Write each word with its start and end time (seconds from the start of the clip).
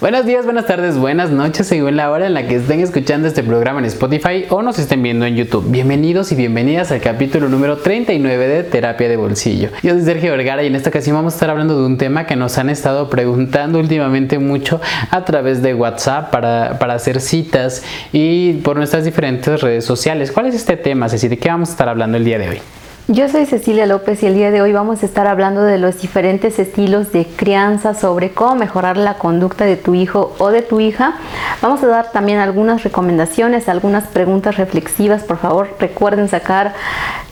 Buenos 0.00 0.26
días, 0.26 0.44
buenas 0.44 0.66
tardes, 0.66 0.96
buenas 0.96 1.30
noches, 1.30 1.66
según 1.66 1.96
la 1.96 2.12
hora 2.12 2.28
en 2.28 2.34
la 2.34 2.46
que 2.46 2.54
estén 2.54 2.78
escuchando 2.78 3.26
este 3.26 3.42
programa 3.42 3.80
en 3.80 3.86
Spotify 3.86 4.44
o 4.48 4.62
nos 4.62 4.78
estén 4.78 5.02
viendo 5.02 5.26
en 5.26 5.34
YouTube. 5.34 5.68
Bienvenidos 5.68 6.30
y 6.30 6.36
bienvenidas 6.36 6.92
al 6.92 7.00
capítulo 7.00 7.48
número 7.48 7.78
39 7.78 8.46
de 8.46 8.62
Terapia 8.62 9.08
de 9.08 9.16
Bolsillo. 9.16 9.70
Yo 9.82 9.94
soy 9.94 10.02
Sergio 10.02 10.30
Vergara 10.30 10.62
y 10.62 10.68
en 10.68 10.76
esta 10.76 10.90
ocasión 10.90 11.16
vamos 11.16 11.32
a 11.32 11.36
estar 11.36 11.50
hablando 11.50 11.76
de 11.76 11.84
un 11.84 11.98
tema 11.98 12.26
que 12.26 12.36
nos 12.36 12.58
han 12.58 12.70
estado 12.70 13.10
preguntando 13.10 13.80
últimamente 13.80 14.38
mucho 14.38 14.80
a 15.10 15.24
través 15.24 15.62
de 15.62 15.74
WhatsApp 15.74 16.30
para, 16.30 16.78
para 16.78 16.94
hacer 16.94 17.20
citas 17.20 17.82
y 18.12 18.52
por 18.62 18.76
nuestras 18.76 19.04
diferentes 19.04 19.60
redes 19.60 19.84
sociales. 19.84 20.30
¿Cuál 20.30 20.46
es 20.46 20.54
este 20.54 20.76
tema, 20.76 21.08
Ceci? 21.08 21.26
¿De 21.26 21.38
qué 21.38 21.48
vamos 21.48 21.70
a 21.70 21.72
estar 21.72 21.88
hablando 21.88 22.18
el 22.18 22.24
día 22.24 22.38
de 22.38 22.48
hoy? 22.50 22.60
Yo 23.10 23.26
soy 23.30 23.46
Cecilia 23.46 23.86
López 23.86 24.22
y 24.22 24.26
el 24.26 24.34
día 24.34 24.50
de 24.50 24.60
hoy 24.60 24.74
vamos 24.74 25.02
a 25.02 25.06
estar 25.06 25.26
hablando 25.26 25.62
de 25.62 25.78
los 25.78 25.98
diferentes 25.98 26.58
estilos 26.58 27.10
de 27.10 27.24
crianza, 27.24 27.94
sobre 27.94 28.32
cómo 28.32 28.54
mejorar 28.54 28.98
la 28.98 29.14
conducta 29.14 29.64
de 29.64 29.76
tu 29.76 29.94
hijo 29.94 30.34
o 30.36 30.50
de 30.50 30.60
tu 30.60 30.78
hija. 30.78 31.14
Vamos 31.62 31.82
a 31.82 31.86
dar 31.86 32.12
también 32.12 32.38
algunas 32.38 32.84
recomendaciones, 32.84 33.70
algunas 33.70 34.04
preguntas 34.08 34.58
reflexivas. 34.58 35.24
Por 35.24 35.38
favor, 35.38 35.70
recuerden 35.80 36.28
sacar 36.28 36.74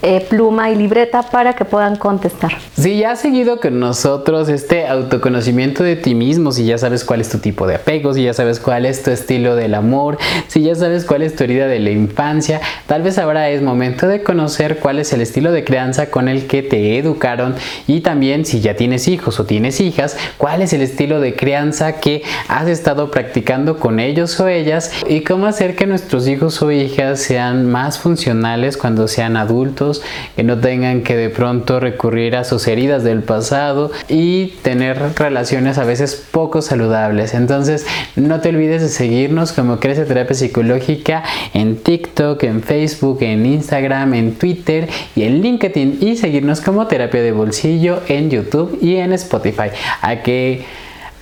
eh, 0.01 0.27
pluma 0.30 0.70
y 0.70 0.77
libreta 0.77 1.23
para 1.23 1.54
que 1.54 1.65
puedan 1.66 1.96
contestar. 1.96 2.52
Si 2.74 2.98
ya 2.98 3.10
has 3.10 3.20
seguido 3.20 3.60
con 3.60 3.79
nosotros 3.79 4.48
este 4.48 4.87
autoconocimiento 4.87 5.84
de 5.84 5.96
ti 5.96 6.15
mismo, 6.15 6.52
si 6.52 6.65
ya 6.65 6.79
sabes 6.79 7.04
cuál 7.04 7.20
es 7.20 7.29
tu 7.29 7.38
tipo 7.38 7.66
de 7.66 7.74
apego, 7.74 8.15
si 8.15 8.23
ya 8.23 8.32
sabes 8.32 8.60
cuál 8.60 8.87
es 8.87 9.02
tu 9.02 9.10
estilo 9.10 9.56
del 9.56 9.74
amor, 9.74 10.16
si 10.48 10.62
ya 10.62 10.74
sabes 10.74 11.04
cuál 11.04 11.23
es 11.23 11.37
tu 11.37 11.45
herida 11.45 11.66
de 11.66 11.80
la 11.80 11.90
infancia, 11.90 12.62
tal 12.87 13.02
vez 13.02 13.18
ahora 13.18 13.51
es 13.51 13.60
momento 13.60 14.06
de 14.06 14.23
conocer 14.23 14.79
cuál 14.79 15.01
es 15.01 15.12
el 15.12 15.20
estilo 15.20 15.52
de 15.52 15.66
crianza 15.66 16.11
con 16.11 16.29
el 16.29 16.47
que 16.47 16.62
te 16.62 16.97
educaron. 16.97 17.55
Y 17.87 18.01
también 18.01 18.47
si 18.47 18.61
ya 18.62 18.74
tienes 18.74 19.09
hijos 19.09 19.38
o 19.38 19.45
tienes 19.45 19.80
hijas, 19.80 20.16
cuál 20.38 20.62
es 20.62 20.73
el 20.73 20.80
estilo 20.80 21.20
de 21.20 21.34
crianza 21.34 22.01
que 22.01 22.23
has 22.48 22.69
estado 22.69 23.11
practicando 23.11 23.79
con 23.79 24.01
ellos 24.01 24.41
o 24.41 24.48
ellas 24.48 24.93
y 25.09 25.21
cómo 25.21 25.47
hacer 25.47 25.77
que 25.77 25.87
nuestros 25.87 26.27
hijos 26.29 26.63
o 26.63 26.71
hijas 26.71 27.21
sean 27.21 27.66
más 27.71 27.99
funcionales 27.99 28.79
cuando 28.79 29.09
sean 29.09 29.37
adultos 29.37 30.02
que 30.37 30.45
no 30.45 30.59
tengan 30.59 31.02
que 31.02 31.16
de 31.16 31.29
pronto 31.29 31.80
recurrir 31.80 32.37
a 32.37 32.45
sus 32.45 32.66
heridas 32.68 33.02
del 33.05 33.23
pasado 33.23 33.90
y 34.09 34.55
tener 34.62 34.99
relaciones 35.16 35.79
a 35.79 35.85
veces 35.85 36.15
poco 36.30 36.62
saludables. 36.62 37.35
Entonces, 37.35 37.87
no 38.15 38.40
te 38.40 38.51
olvides 38.51 38.83
de 38.83 38.88
seguirnos 38.88 39.52
como 39.52 39.80
Crece 39.80 40.05
Terapia 40.05 40.35
Psicológica 40.35 41.24
en 41.52 41.77
TikTok, 41.77 42.43
en 42.45 42.62
Facebook, 42.62 43.18
en 43.23 43.45
Instagram, 43.45 44.15
en 44.15 44.35
Twitter 44.35 44.88
y 45.16 45.24
en 45.24 45.43
LinkedIn 45.43 45.55
y 46.01 46.16
seguirnos 46.16 46.60
como 46.60 46.87
Terapia 46.87 47.23
de 47.23 47.32
Bolsillo 47.32 48.01
en 48.09 48.30
YouTube 48.30 48.79
y 48.80 48.96
en 48.96 49.12
Spotify. 49.12 49.71
¿A 50.02 50.23
qué, 50.23 50.65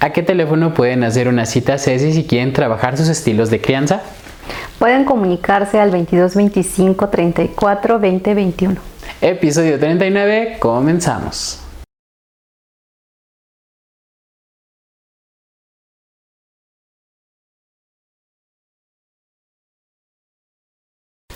a 0.00 0.10
qué 0.10 0.22
teléfono 0.22 0.74
pueden 0.74 1.04
hacer 1.04 1.28
una 1.28 1.46
cita 1.46 1.78
Ceci 1.78 2.12
si 2.12 2.24
quieren 2.24 2.52
trabajar 2.52 2.96
sus 2.96 3.08
estilos 3.08 3.50
de 3.50 3.60
crianza? 3.60 4.02
Pueden 4.78 5.04
comunicarse 5.04 5.80
al 5.80 5.90
2225 5.90 7.08
34 7.08 7.98
20 7.98 8.34
21. 8.34 8.76
Episodio 9.20 9.78
39, 9.78 10.56
comenzamos. 10.58 11.63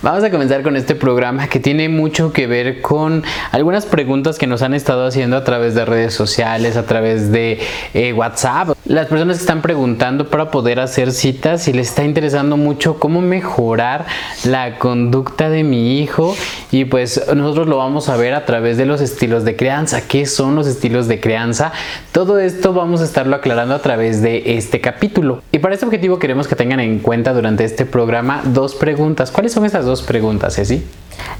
Vamos 0.00 0.22
a 0.22 0.30
comenzar 0.30 0.62
con 0.62 0.76
este 0.76 0.94
programa 0.94 1.48
que 1.48 1.58
tiene 1.58 1.88
mucho 1.88 2.32
que 2.32 2.46
ver 2.46 2.80
con 2.82 3.24
algunas 3.50 3.84
preguntas 3.84 4.38
que 4.38 4.46
nos 4.46 4.62
han 4.62 4.72
estado 4.72 5.04
haciendo 5.04 5.36
a 5.36 5.42
través 5.42 5.74
de 5.74 5.84
redes 5.84 6.14
sociales, 6.14 6.76
a 6.76 6.84
través 6.84 7.32
de 7.32 7.58
eh, 7.94 8.12
WhatsApp. 8.12 8.76
Las 8.84 9.08
personas 9.08 9.40
están 9.40 9.60
preguntando 9.60 10.30
para 10.30 10.52
poder 10.52 10.78
hacer 10.78 11.10
citas 11.10 11.66
y 11.66 11.72
les 11.72 11.88
está 11.88 12.04
interesando 12.04 12.56
mucho 12.56 13.00
cómo 13.00 13.20
mejorar 13.20 14.06
la 14.44 14.78
conducta 14.78 15.50
de 15.50 15.64
mi 15.64 15.98
hijo 16.00 16.36
y 16.70 16.84
pues 16.84 17.20
nosotros 17.34 17.66
lo 17.66 17.78
vamos 17.78 18.08
a 18.08 18.16
ver 18.16 18.34
a 18.34 18.46
través 18.46 18.76
de 18.76 18.86
los 18.86 19.00
estilos 19.00 19.44
de 19.44 19.56
crianza. 19.56 20.02
¿Qué 20.06 20.26
son 20.26 20.54
los 20.54 20.68
estilos 20.68 21.08
de 21.08 21.18
crianza? 21.18 21.72
Todo 22.12 22.38
esto 22.38 22.72
vamos 22.72 23.00
a 23.00 23.04
estarlo 23.04 23.34
aclarando 23.34 23.74
a 23.74 23.82
través 23.82 24.22
de 24.22 24.56
este 24.56 24.80
capítulo. 24.80 25.42
Y 25.50 25.58
para 25.58 25.74
este 25.74 25.86
objetivo 25.86 26.20
queremos 26.20 26.46
que 26.46 26.54
tengan 26.54 26.78
en 26.78 27.00
cuenta 27.00 27.32
durante 27.32 27.64
este 27.64 27.84
programa 27.84 28.42
dos 28.44 28.76
preguntas. 28.76 29.32
¿Cuáles 29.32 29.50
son 29.50 29.64
estas 29.64 29.88
dos 29.88 29.97
preguntas, 30.02 30.56
Ceci? 30.56 30.84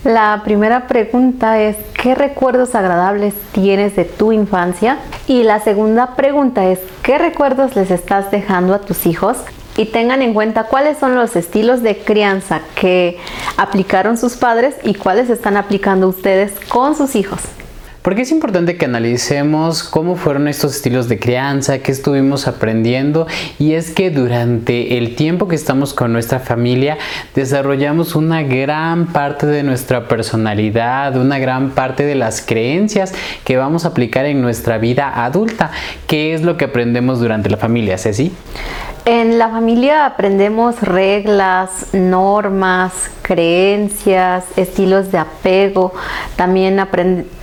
La 0.04 0.42
primera 0.44 0.86
pregunta 0.86 1.60
es, 1.60 1.76
¿qué 2.00 2.14
recuerdos 2.14 2.74
agradables 2.74 3.34
tienes 3.52 3.96
de 3.96 4.04
tu 4.04 4.32
infancia? 4.32 4.98
Y 5.26 5.42
la 5.42 5.60
segunda 5.60 6.14
pregunta 6.14 6.66
es, 6.66 6.78
¿qué 7.02 7.18
recuerdos 7.18 7.74
les 7.76 7.90
estás 7.90 8.30
dejando 8.30 8.74
a 8.74 8.80
tus 8.80 9.06
hijos? 9.06 9.38
Y 9.76 9.86
tengan 9.86 10.22
en 10.22 10.34
cuenta 10.34 10.64
cuáles 10.64 10.98
son 10.98 11.14
los 11.14 11.36
estilos 11.36 11.82
de 11.82 11.98
crianza 11.98 12.60
que 12.74 13.18
aplicaron 13.56 14.16
sus 14.16 14.36
padres 14.36 14.74
y 14.82 14.94
cuáles 14.94 15.30
están 15.30 15.56
aplicando 15.56 16.08
ustedes 16.08 16.52
con 16.68 16.96
sus 16.96 17.14
hijos. 17.14 17.40
Porque 18.08 18.22
es 18.22 18.30
importante 18.30 18.78
que 18.78 18.86
analicemos 18.86 19.82
cómo 19.82 20.16
fueron 20.16 20.48
estos 20.48 20.74
estilos 20.74 21.10
de 21.10 21.18
crianza, 21.18 21.80
qué 21.80 21.92
estuvimos 21.92 22.48
aprendiendo 22.48 23.26
y 23.58 23.74
es 23.74 23.90
que 23.90 24.10
durante 24.10 24.96
el 24.96 25.14
tiempo 25.14 25.46
que 25.46 25.54
estamos 25.54 25.92
con 25.92 26.14
nuestra 26.14 26.40
familia 26.40 26.96
desarrollamos 27.34 28.16
una 28.16 28.42
gran 28.42 29.08
parte 29.08 29.46
de 29.46 29.62
nuestra 29.62 30.08
personalidad, 30.08 31.18
una 31.18 31.38
gran 31.38 31.72
parte 31.72 32.04
de 32.04 32.14
las 32.14 32.40
creencias 32.40 33.12
que 33.44 33.58
vamos 33.58 33.84
a 33.84 33.88
aplicar 33.88 34.24
en 34.24 34.40
nuestra 34.40 34.78
vida 34.78 35.26
adulta. 35.26 35.70
¿Qué 36.06 36.32
es 36.32 36.40
lo 36.40 36.56
que 36.56 36.64
aprendemos 36.64 37.20
durante 37.20 37.50
la 37.50 37.58
familia, 37.58 37.98
Ceci? 37.98 38.32
En 39.04 39.36
la 39.36 39.50
familia 39.50 40.06
aprendemos 40.06 40.80
reglas, 40.80 41.88
normas, 41.92 43.10
creencias, 43.20 44.46
estilos 44.56 45.12
de 45.12 45.18
apego, 45.18 45.92
también 46.36 46.80
aprendemos 46.80 47.37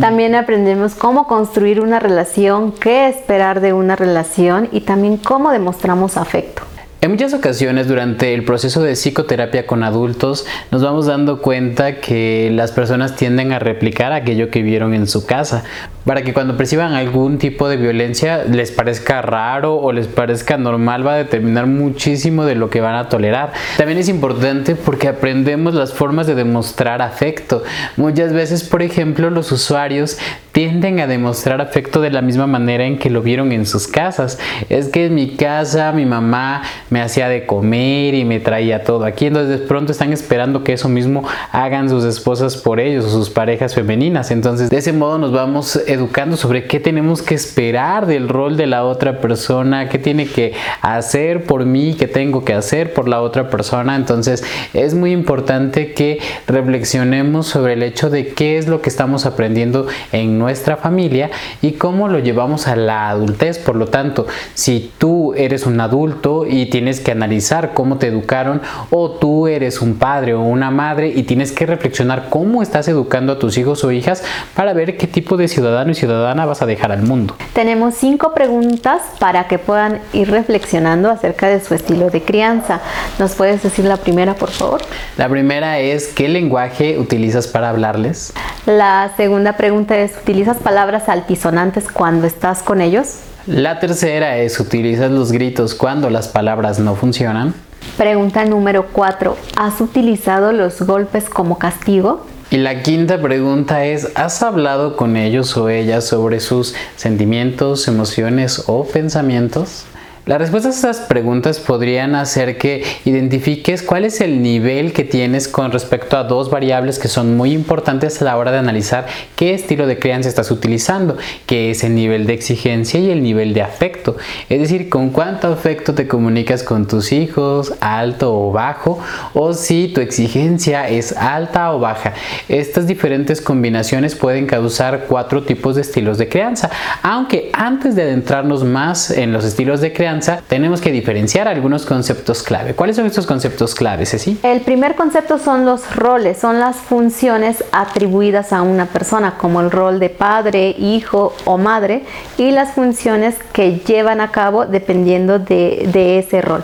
también 0.00 0.34
aprendemos 0.34 0.94
cómo 0.94 1.26
construir 1.26 1.80
una 1.80 2.00
relación, 2.00 2.72
qué 2.72 3.08
esperar 3.08 3.60
de 3.60 3.72
una 3.72 3.96
relación 3.96 4.68
y 4.72 4.80
también 4.82 5.16
cómo 5.16 5.50
demostramos 5.50 6.16
afecto. 6.16 6.62
En 7.04 7.10
muchas 7.10 7.34
ocasiones 7.34 7.86
durante 7.86 8.32
el 8.32 8.46
proceso 8.46 8.82
de 8.82 8.94
psicoterapia 8.94 9.66
con 9.66 9.82
adultos 9.82 10.46
nos 10.70 10.82
vamos 10.82 11.04
dando 11.04 11.42
cuenta 11.42 12.00
que 12.00 12.50
las 12.50 12.72
personas 12.72 13.14
tienden 13.14 13.52
a 13.52 13.58
replicar 13.58 14.14
aquello 14.14 14.48
que 14.48 14.62
vieron 14.62 14.94
en 14.94 15.06
su 15.06 15.26
casa 15.26 15.64
para 16.04 16.22
que 16.22 16.34
cuando 16.34 16.56
perciban 16.56 16.92
algún 16.92 17.38
tipo 17.38 17.68
de 17.68 17.76
violencia 17.76 18.44
les 18.44 18.70
parezca 18.70 19.22
raro 19.22 19.76
o 19.76 19.92
les 19.92 20.06
parezca 20.06 20.56
normal 20.56 21.06
va 21.06 21.14
a 21.14 21.16
determinar 21.16 21.66
muchísimo 21.66 22.44
de 22.44 22.54
lo 22.54 22.70
que 22.70 22.80
van 22.80 22.94
a 22.94 23.08
tolerar. 23.08 23.52
También 23.76 23.98
es 23.98 24.08
importante 24.08 24.76
porque 24.76 25.08
aprendemos 25.08 25.74
las 25.74 25.92
formas 25.92 26.26
de 26.26 26.34
demostrar 26.34 27.02
afecto. 27.02 27.62
Muchas 27.96 28.32
veces, 28.32 28.64
por 28.64 28.82
ejemplo, 28.82 29.30
los 29.30 29.50
usuarios 29.52 30.18
tienden 30.54 31.00
a 31.00 31.08
demostrar 31.08 31.60
afecto 31.60 32.00
de 32.00 32.10
la 32.10 32.22
misma 32.22 32.46
manera 32.46 32.84
en 32.84 32.96
que 32.96 33.10
lo 33.10 33.22
vieron 33.22 33.50
en 33.50 33.66
sus 33.66 33.88
casas. 33.88 34.38
Es 34.68 34.88
que 34.88 35.06
en 35.06 35.16
mi 35.16 35.30
casa 35.30 35.90
mi 35.90 36.06
mamá 36.06 36.62
me 36.90 37.00
hacía 37.00 37.28
de 37.28 37.44
comer 37.44 38.14
y 38.14 38.24
me 38.24 38.38
traía 38.38 38.84
todo 38.84 39.04
aquí, 39.04 39.26
entonces 39.26 39.60
de 39.60 39.66
pronto 39.66 39.90
están 39.90 40.12
esperando 40.12 40.62
que 40.62 40.74
eso 40.74 40.88
mismo 40.88 41.24
hagan 41.50 41.88
sus 41.88 42.04
esposas 42.04 42.56
por 42.56 42.78
ellos 42.78 43.04
o 43.06 43.10
sus 43.10 43.30
parejas 43.30 43.74
femeninas. 43.74 44.30
Entonces 44.30 44.70
de 44.70 44.76
ese 44.76 44.92
modo 44.92 45.18
nos 45.18 45.32
vamos 45.32 45.76
educando 45.94 46.36
sobre 46.36 46.64
qué 46.64 46.80
tenemos 46.80 47.22
que 47.22 47.34
esperar 47.34 48.06
del 48.06 48.28
rol 48.28 48.56
de 48.56 48.66
la 48.66 48.84
otra 48.84 49.20
persona, 49.20 49.88
qué 49.88 49.98
tiene 49.98 50.26
que 50.26 50.52
hacer 50.82 51.44
por 51.44 51.64
mí, 51.64 51.94
qué 51.98 52.06
tengo 52.06 52.44
que 52.44 52.54
hacer 52.54 52.92
por 52.92 53.08
la 53.08 53.20
otra 53.20 53.48
persona. 53.48 53.96
Entonces 53.96 54.44
es 54.74 54.94
muy 54.94 55.12
importante 55.12 55.92
que 55.94 56.20
reflexionemos 56.46 57.46
sobre 57.46 57.74
el 57.74 57.82
hecho 57.82 58.10
de 58.10 58.28
qué 58.28 58.58
es 58.58 58.68
lo 58.68 58.82
que 58.82 58.90
estamos 58.90 59.26
aprendiendo 59.26 59.86
en 60.12 60.38
nuestra 60.38 60.76
familia 60.76 61.30
y 61.62 61.72
cómo 61.72 62.08
lo 62.08 62.18
llevamos 62.18 62.68
a 62.68 62.76
la 62.76 63.08
adultez. 63.08 63.58
Por 63.58 63.76
lo 63.76 63.86
tanto, 63.86 64.26
si 64.54 64.92
tú 64.98 65.34
eres 65.34 65.66
un 65.66 65.80
adulto 65.80 66.44
y 66.46 66.66
tienes 66.66 67.00
que 67.00 67.12
analizar 67.12 67.72
cómo 67.74 67.98
te 67.98 68.08
educaron 68.08 68.60
o 68.90 69.10
tú 69.12 69.46
eres 69.46 69.80
un 69.80 69.94
padre 69.94 70.34
o 70.34 70.42
una 70.42 70.70
madre 70.70 71.08
y 71.14 71.22
tienes 71.22 71.52
que 71.52 71.66
reflexionar 71.66 72.26
cómo 72.30 72.62
estás 72.62 72.88
educando 72.88 73.32
a 73.32 73.38
tus 73.38 73.56
hijos 73.58 73.84
o 73.84 73.92
hijas 73.92 74.24
para 74.54 74.72
ver 74.72 74.96
qué 74.96 75.06
tipo 75.06 75.36
de 75.36 75.48
ciudadano 75.48 75.83
y 75.92 75.94
ciudadana 75.94 76.46
vas 76.46 76.62
a 76.62 76.66
dejar 76.66 76.90
al 76.90 77.02
mundo. 77.02 77.36
Tenemos 77.52 77.94
cinco 77.94 78.34
preguntas 78.34 79.02
para 79.18 79.46
que 79.46 79.58
puedan 79.58 80.00
ir 80.12 80.30
reflexionando 80.30 81.10
acerca 81.10 81.48
de 81.48 81.60
su 81.60 81.74
estilo 81.74 82.10
de 82.10 82.22
crianza. 82.22 82.80
¿Nos 83.18 83.34
puedes 83.34 83.62
decir 83.62 83.84
la 83.84 83.96
primera, 83.98 84.34
por 84.34 84.50
favor? 84.50 84.82
La 85.16 85.28
primera 85.28 85.78
es, 85.78 86.08
¿qué 86.08 86.28
lenguaje 86.28 86.98
utilizas 86.98 87.46
para 87.46 87.70
hablarles? 87.70 88.32
La 88.66 89.12
segunda 89.16 89.56
pregunta 89.56 89.96
es, 89.98 90.12
¿Utilizas 90.24 90.56
palabras 90.56 91.10
altisonantes 91.10 91.84
cuando 91.92 92.26
estás 92.26 92.62
con 92.62 92.80
ellos? 92.80 93.18
La 93.46 93.78
tercera 93.78 94.38
es, 94.38 94.58
¿utilizas 94.58 95.10
los 95.10 95.32
gritos 95.32 95.74
cuando 95.74 96.08
las 96.08 96.28
palabras 96.28 96.78
no 96.78 96.94
funcionan? 96.94 97.52
Pregunta 97.98 98.44
número 98.46 98.86
4. 98.90 99.36
¿Has 99.56 99.82
utilizado 99.82 100.52
los 100.52 100.80
golpes 100.80 101.28
como 101.28 101.58
castigo? 101.58 102.24
Y 102.54 102.56
la 102.56 102.82
quinta 102.84 103.20
pregunta 103.20 103.84
es, 103.84 104.12
¿has 104.14 104.40
hablado 104.44 104.94
con 104.94 105.16
ellos 105.16 105.56
o 105.56 105.68
ellas 105.68 106.06
sobre 106.06 106.38
sus 106.38 106.76
sentimientos, 106.94 107.88
emociones 107.88 108.62
o 108.68 108.86
pensamientos? 108.86 109.86
Las 110.26 110.38
respuestas 110.38 110.82
a 110.82 110.90
estas 110.90 111.06
preguntas 111.06 111.60
podrían 111.60 112.14
hacer 112.14 112.56
que 112.56 112.82
identifiques 113.04 113.82
cuál 113.82 114.06
es 114.06 114.22
el 114.22 114.40
nivel 114.40 114.94
que 114.94 115.04
tienes 115.04 115.48
con 115.48 115.70
respecto 115.70 116.16
a 116.16 116.24
dos 116.24 116.48
variables 116.48 116.98
que 116.98 117.08
son 117.08 117.36
muy 117.36 117.52
importantes 117.52 118.22
a 118.22 118.24
la 118.24 118.38
hora 118.38 118.50
de 118.50 118.56
analizar 118.56 119.04
qué 119.36 119.52
estilo 119.52 119.86
de 119.86 119.98
crianza 119.98 120.30
estás 120.30 120.50
utilizando, 120.50 121.18
que 121.44 121.70
es 121.70 121.84
el 121.84 121.94
nivel 121.94 122.26
de 122.26 122.32
exigencia 122.32 122.98
y 123.00 123.10
el 123.10 123.22
nivel 123.22 123.52
de 123.52 123.60
afecto. 123.60 124.16
Es 124.48 124.60
decir, 124.60 124.88
con 124.88 125.10
cuánto 125.10 125.48
afecto 125.48 125.92
te 125.92 126.08
comunicas 126.08 126.62
con 126.62 126.86
tus 126.86 127.12
hijos, 127.12 127.74
alto 127.80 128.34
o 128.34 128.50
bajo, 128.50 128.98
o 129.34 129.52
si 129.52 129.88
tu 129.88 130.00
exigencia 130.00 130.88
es 130.88 131.14
alta 131.14 131.74
o 131.74 131.80
baja. 131.80 132.14
Estas 132.48 132.86
diferentes 132.86 133.42
combinaciones 133.42 134.14
pueden 134.14 134.46
causar 134.46 135.04
cuatro 135.06 135.42
tipos 135.42 135.74
de 135.74 135.82
estilos 135.82 136.16
de 136.16 136.30
crianza, 136.30 136.70
aunque 137.02 137.50
antes 137.52 137.94
de 137.94 138.04
adentrarnos 138.04 138.64
más 138.64 139.10
en 139.10 139.30
los 139.30 139.44
estilos 139.44 139.82
de 139.82 139.92
crianza, 139.92 140.13
tenemos 140.48 140.80
que 140.80 140.90
diferenciar 140.90 141.48
algunos 141.48 141.86
conceptos 141.86 142.42
clave. 142.42 142.74
¿Cuáles 142.74 142.96
son 142.96 143.06
estos 143.06 143.26
conceptos 143.26 143.74
claves, 143.74 144.10
Ceci? 144.10 144.38
El 144.42 144.60
primer 144.60 144.94
concepto 144.94 145.38
son 145.38 145.64
los 145.64 145.94
roles, 145.96 146.38
son 146.38 146.60
las 146.60 146.76
funciones 146.76 147.64
atribuidas 147.72 148.52
a 148.52 148.62
una 148.62 148.86
persona, 148.86 149.36
como 149.38 149.60
el 149.60 149.70
rol 149.70 149.98
de 149.98 150.10
padre, 150.10 150.74
hijo 150.78 151.34
o 151.44 151.58
madre, 151.58 152.04
y 152.38 152.50
las 152.50 152.72
funciones 152.72 153.36
que 153.52 153.80
llevan 153.80 154.20
a 154.20 154.30
cabo 154.30 154.66
dependiendo 154.66 155.38
de, 155.38 155.88
de 155.92 156.18
ese 156.18 156.40
rol. 156.40 156.62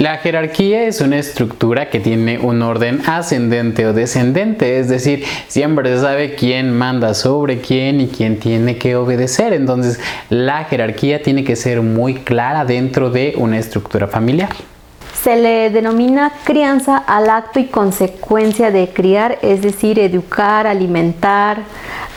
La 0.00 0.16
jerarquía 0.16 0.84
es 0.84 1.02
una 1.02 1.18
estructura 1.18 1.90
que 1.90 2.00
tiene 2.00 2.38
un 2.38 2.62
orden 2.62 3.02
ascendente 3.06 3.84
o 3.84 3.92
descendente, 3.92 4.78
es 4.78 4.88
decir, 4.88 5.24
siempre 5.46 5.94
se 5.94 6.00
sabe 6.00 6.34
quién 6.36 6.72
manda 6.72 7.12
sobre 7.12 7.60
quién 7.60 8.00
y 8.00 8.06
quién 8.06 8.38
tiene 8.38 8.78
que 8.78 8.96
obedecer. 8.96 9.52
Entonces, 9.52 10.00
la 10.30 10.64
jerarquía 10.64 11.20
tiene 11.20 11.44
que 11.44 11.54
ser 11.54 11.82
muy 11.82 12.14
clara 12.14 12.64
dentro 12.64 13.10
de 13.10 13.34
una 13.36 13.58
estructura 13.58 14.06
familiar. 14.06 14.48
Se 15.22 15.36
le 15.36 15.68
denomina 15.68 16.32
crianza 16.44 16.96
al 16.96 17.28
acto 17.28 17.60
y 17.60 17.66
consecuencia 17.66 18.70
de 18.70 18.88
criar, 18.88 19.38
es 19.42 19.60
decir, 19.60 19.98
educar, 19.98 20.66
alimentar 20.66 21.58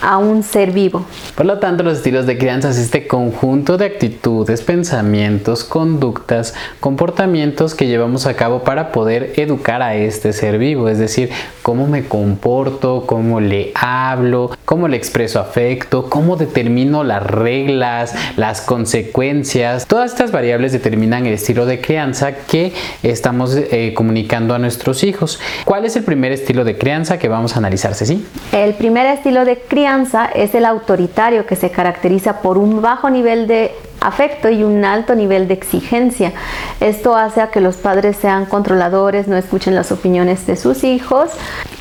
a 0.03 0.17
un 0.17 0.44
ser 0.44 0.71
vivo. 0.71 1.05
Por 1.35 1.45
lo 1.45 1.59
tanto, 1.59 1.81
los 1.83 1.97
estilos 1.97 2.25
de 2.25 2.38
crianza 2.38 2.69
es 2.69 2.77
este 2.77 3.07
conjunto 3.07 3.77
de 3.77 3.85
actitudes, 3.85 4.61
pensamientos, 4.61 5.63
conductas, 5.63 6.53
comportamientos 6.81 7.73
que 7.73 7.88
llevamos 7.88 8.25
a 8.25 8.35
cabo 8.35 8.63
para 8.63 8.91
poder 8.91 9.33
educar 9.38 9.81
a 9.81 9.95
este 9.95 10.33
ser 10.33 10.57
vivo, 10.57 10.89
es 10.89 11.00
decir, 11.00 11.29
cómo 11.61 11.88
me 11.88 12.05
comporto, 12.05 13.05
cómo 13.07 13.39
le 13.39 13.71
hablo, 13.75 14.51
cómo 14.65 14.89
le 14.89 14.97
expreso 14.97 15.39
afecto, 15.39 16.09
cómo 16.09 16.35
determino 16.35 17.05
las 17.05 17.23
reglas, 17.23 18.13
las 18.35 18.59
consecuencias. 18.59 19.88
Todas 19.88 20.11
estas 20.11 20.31
variables 20.31 20.73
determinan 20.73 21.25
el 21.25 21.33
estilo 21.33 21.65
de 21.65 21.79
crianza 21.79 22.33
que 22.33 22.73
estamos 23.01 23.56
eh, 23.56 23.94
comunicando 23.95 24.54
a 24.54 24.60
nuestros 24.60 25.04
hijos. 25.04 25.40
¿Cuál 25.66 25.86
es 25.86 25.95
el 25.95 26.04
primer 26.04 26.31
estilo 26.31 26.63
de 26.63 26.78
crianza 26.78 27.18
que 27.18 27.28
vamos 27.28 27.56
a 27.56 27.60
analizar, 27.60 27.95
Ceci? 27.95 28.25
El 28.51 28.74
primer 28.75 29.07
estilo 29.07 29.45
de 29.45 29.57
crianza 29.57 30.25
es 30.25 30.54
el 30.56 30.66
autoritario 30.66 31.45
que 31.45 31.56
se 31.56 31.72
caracteriza 31.72 32.42
por 32.42 32.57
un 32.57 32.81
bajo 32.81 33.10
nivel 33.10 33.48
de 33.48 33.72
afecto 34.04 34.50
y 34.50 34.63
un 34.63 34.86
alto 34.86 35.16
nivel 35.16 35.48
de 35.48 35.54
exigencia. 35.54 36.34
Esto 36.80 37.16
hace 37.16 37.42
a 37.42 37.48
que 37.48 37.62
los 37.62 37.78
padres 37.78 38.18
sean 38.18 38.45
controladores, 38.45 39.28
no 39.28 39.38
escuchen 39.38 39.75
las 39.75 39.92
opiniones 39.92 40.46
de 40.46 40.56
sus 40.56 40.84
hijos 40.84 41.31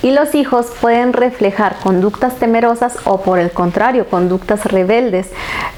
y 0.03 0.12
los 0.12 0.35
hijos 0.35 0.67
pueden 0.81 1.12
reflejar 1.12 1.76
conductas 1.82 2.37
temerosas 2.37 2.97
o 3.05 3.20
por 3.23 3.38
el 3.38 3.50
contrario, 3.50 4.06
conductas 4.08 4.65
rebeldes, 4.65 5.29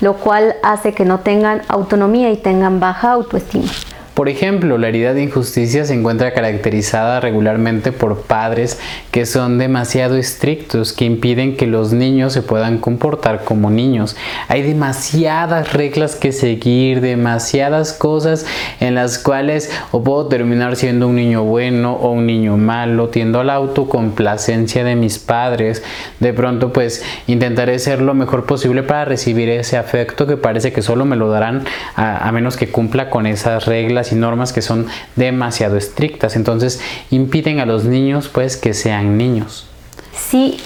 lo 0.01 0.15
cual 0.15 0.57
hace 0.63 0.93
que 0.93 1.05
no 1.05 1.21
tengan 1.21 1.63
autonomía 1.69 2.31
y 2.31 2.37
tengan 2.37 2.81
baja 2.81 3.13
autoestima. 3.13 3.71
Por 4.15 4.29
ejemplo, 4.29 4.79
la 4.79 4.87
herida 4.87 5.13
de 5.13 5.25
injusticia 5.25 5.85
se 5.85 5.93
encuentra 5.93 6.35
caracterizada 6.35 7.19
regularmente 7.19 7.91
por 7.91 8.23
padres 8.23 8.79
que 9.11 9.27
son 9.27 9.59
demasiado 9.59 10.17
estrictos, 10.17 10.93
que 10.93 11.05
impiden 11.05 11.57
que 11.57 11.67
los 11.67 11.93
niños 11.93 12.33
se 12.33 12.41
puedan 12.41 12.79
comportar 12.79 13.43
como 13.43 13.73
niños. 13.73 14.17
Hay 14.47 14.63
demasiadas 14.63 15.73
reglas 15.73 16.15
que 16.15 16.31
seguir, 16.31 17.01
demasiadas 17.01 17.93
cosas 17.93 18.47
en 18.79 18.95
las 18.95 19.19
cuales 19.19 19.73
o 19.91 20.05
puedo 20.05 20.29
terminar 20.29 20.77
siendo 20.77 21.09
un 21.09 21.17
niño 21.17 21.43
bueno 21.43 21.95
o 21.95 22.13
un 22.13 22.25
niño 22.25 22.57
malo, 22.57 23.09
tiendo 23.09 23.41
a 23.41 23.45
la 23.45 23.55
autocomplacencia 23.55 24.85
de 24.85 24.95
mis 24.95 25.19
padres. 25.19 25.83
De 26.21 26.33
pronto 26.33 26.73
pues 26.73 27.03
intentaré 27.27 27.81
ser 27.81 28.01
lo 28.01 28.15
mejor 28.15 28.47
posible 28.47 28.85
para 28.85 29.07
recibir 29.07 29.49
ese 29.49 29.77
afecto 29.77 30.29
que 30.29 30.37
parece 30.37 30.73
que 30.73 30.83
solo 30.83 31.05
me 31.05 31.17
lo 31.17 31.31
darán 31.31 31.65
a, 31.97 32.29
a 32.29 32.31
menos 32.31 32.57
que 32.57 32.69
cumpla 32.69 33.11
con 33.11 33.27
esas 33.27 33.67
reglas 33.67 34.04
y 34.13 34.17
normas 34.17 34.53
que 34.53 34.63
son 34.63 34.87
demasiado 35.17 35.77
estrictas. 35.77 36.37
Entonces 36.37 36.81
impiden 37.11 37.61
a 37.61 37.67
los 37.67 37.85
niños 37.85 38.29
pues 38.29 38.57
que 38.57 38.75
sean 38.75 39.17
niños. 39.17 39.67
Sí, 40.13 40.59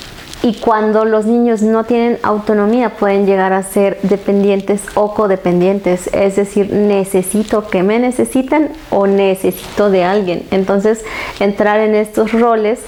y 0.42 0.54
cuando 0.54 1.04
los 1.04 1.26
niños 1.26 1.62
no 1.62 1.82
tienen 1.82 2.18
autonomía 2.22 2.90
pueden 2.90 3.26
llegar 3.26 3.52
a 3.52 3.64
ser 3.64 3.98
dependientes 4.02 4.82
o 4.94 5.12
codependientes, 5.12 6.08
es 6.12 6.36
decir, 6.36 6.72
necesito 6.72 7.66
que 7.66 7.82
me 7.82 7.98
necesiten 7.98 8.70
o 8.90 9.08
necesito 9.08 9.90
de 9.90 10.04
alguien. 10.04 10.44
Entonces, 10.52 11.04
entrar 11.40 11.80
en 11.80 11.96
estos 11.96 12.30
roles 12.32 12.80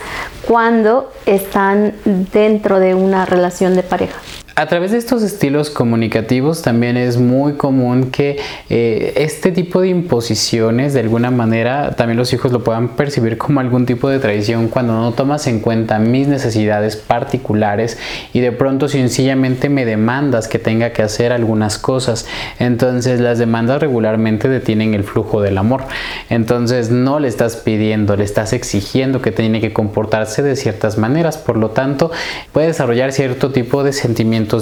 cuando 0.46 1.10
están 1.26 1.94
dentro 2.04 2.78
de 2.78 2.94
una 2.94 3.26
relación 3.26 3.74
de 3.74 3.82
pareja. 3.82 4.20
A 4.60 4.66
través 4.66 4.90
de 4.90 4.98
estos 4.98 5.22
estilos 5.22 5.70
comunicativos 5.70 6.60
también 6.60 6.98
es 6.98 7.16
muy 7.16 7.54
común 7.54 8.10
que 8.10 8.38
eh, 8.68 9.14
este 9.16 9.52
tipo 9.52 9.80
de 9.80 9.88
imposiciones 9.88 10.92
de 10.92 11.00
alguna 11.00 11.30
manera 11.30 11.92
también 11.96 12.18
los 12.18 12.30
hijos 12.34 12.52
lo 12.52 12.62
puedan 12.62 12.88
percibir 12.88 13.38
como 13.38 13.60
algún 13.60 13.86
tipo 13.86 14.10
de 14.10 14.18
traición 14.18 14.68
cuando 14.68 14.92
no 14.92 15.12
tomas 15.12 15.46
en 15.46 15.60
cuenta 15.60 15.98
mis 15.98 16.28
necesidades 16.28 16.96
particulares 16.96 17.96
y 18.34 18.40
de 18.40 18.52
pronto 18.52 18.88
sencillamente 18.88 19.70
me 19.70 19.86
demandas 19.86 20.46
que 20.46 20.58
tenga 20.58 20.92
que 20.92 21.00
hacer 21.00 21.32
algunas 21.32 21.78
cosas. 21.78 22.26
Entonces 22.58 23.18
las 23.18 23.38
demandas 23.38 23.80
regularmente 23.80 24.50
detienen 24.50 24.92
el 24.92 25.04
flujo 25.04 25.40
del 25.40 25.56
amor. 25.56 25.84
Entonces 26.28 26.90
no 26.90 27.18
le 27.18 27.28
estás 27.28 27.56
pidiendo, 27.56 28.14
le 28.14 28.24
estás 28.24 28.52
exigiendo 28.52 29.22
que 29.22 29.32
tiene 29.32 29.62
que 29.62 29.72
comportarse 29.72 30.42
de 30.42 30.54
ciertas 30.54 30.98
maneras. 30.98 31.38
Por 31.38 31.56
lo 31.56 31.70
tanto 31.70 32.10
puede 32.52 32.66
desarrollar 32.66 33.12
cierto 33.12 33.52
tipo 33.52 33.84
de 33.84 33.94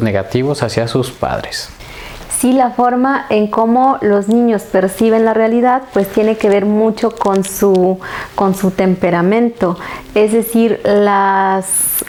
negativos 0.02 0.62
hacia 0.62 0.88
sus 0.88 1.10
padres. 1.10 1.70
Sí, 2.38 2.52
la 2.52 2.70
forma 2.70 3.26
en 3.30 3.48
cómo 3.48 3.98
los 4.00 4.28
niños 4.28 4.62
perciben 4.62 5.24
la 5.24 5.34
realidad 5.34 5.82
pues 5.92 6.06
tiene 6.08 6.36
que 6.36 6.48
ver 6.48 6.66
mucho 6.66 7.10
con 7.10 7.42
su, 7.42 7.98
con 8.36 8.54
su 8.54 8.70
temperamento. 8.70 9.76
Es 10.14 10.32
decir, 10.32 10.80
las 10.84 12.04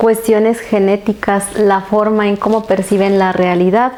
cuestiones 0.00 0.60
genéticas, 0.60 1.58
la 1.58 1.82
forma 1.82 2.26
en 2.26 2.36
cómo 2.36 2.64
perciben 2.64 3.18
la 3.18 3.32
realidad. 3.32 3.92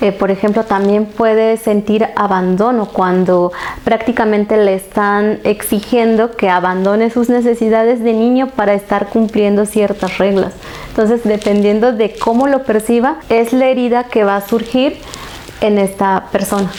Eh, 0.00 0.10
por 0.10 0.32
ejemplo, 0.32 0.64
también 0.64 1.06
puede 1.06 1.58
sentir 1.58 2.08
abandono 2.16 2.86
cuando 2.86 3.52
prácticamente 3.84 4.56
le 4.56 4.74
están 4.74 5.38
exigiendo 5.44 6.32
que 6.32 6.50
abandone 6.50 7.08
sus 7.08 7.28
necesidades 7.28 8.02
de 8.02 8.14
niño 8.14 8.48
para 8.48 8.74
estar 8.74 9.10
cumpliendo 9.10 9.64
ciertas 9.64 10.18
reglas. 10.18 10.54
Entonces, 10.88 11.22
dependiendo 11.22 11.92
de 11.92 12.16
cómo 12.18 12.48
lo 12.48 12.64
perciba, 12.64 13.18
es 13.28 13.52
la 13.52 13.68
herida 13.68 14.04
que 14.04 14.24
va 14.24 14.34
a 14.34 14.40
surgir 14.40 14.98
en 15.64 15.78
esta 15.78 16.28
persona. 16.30 16.70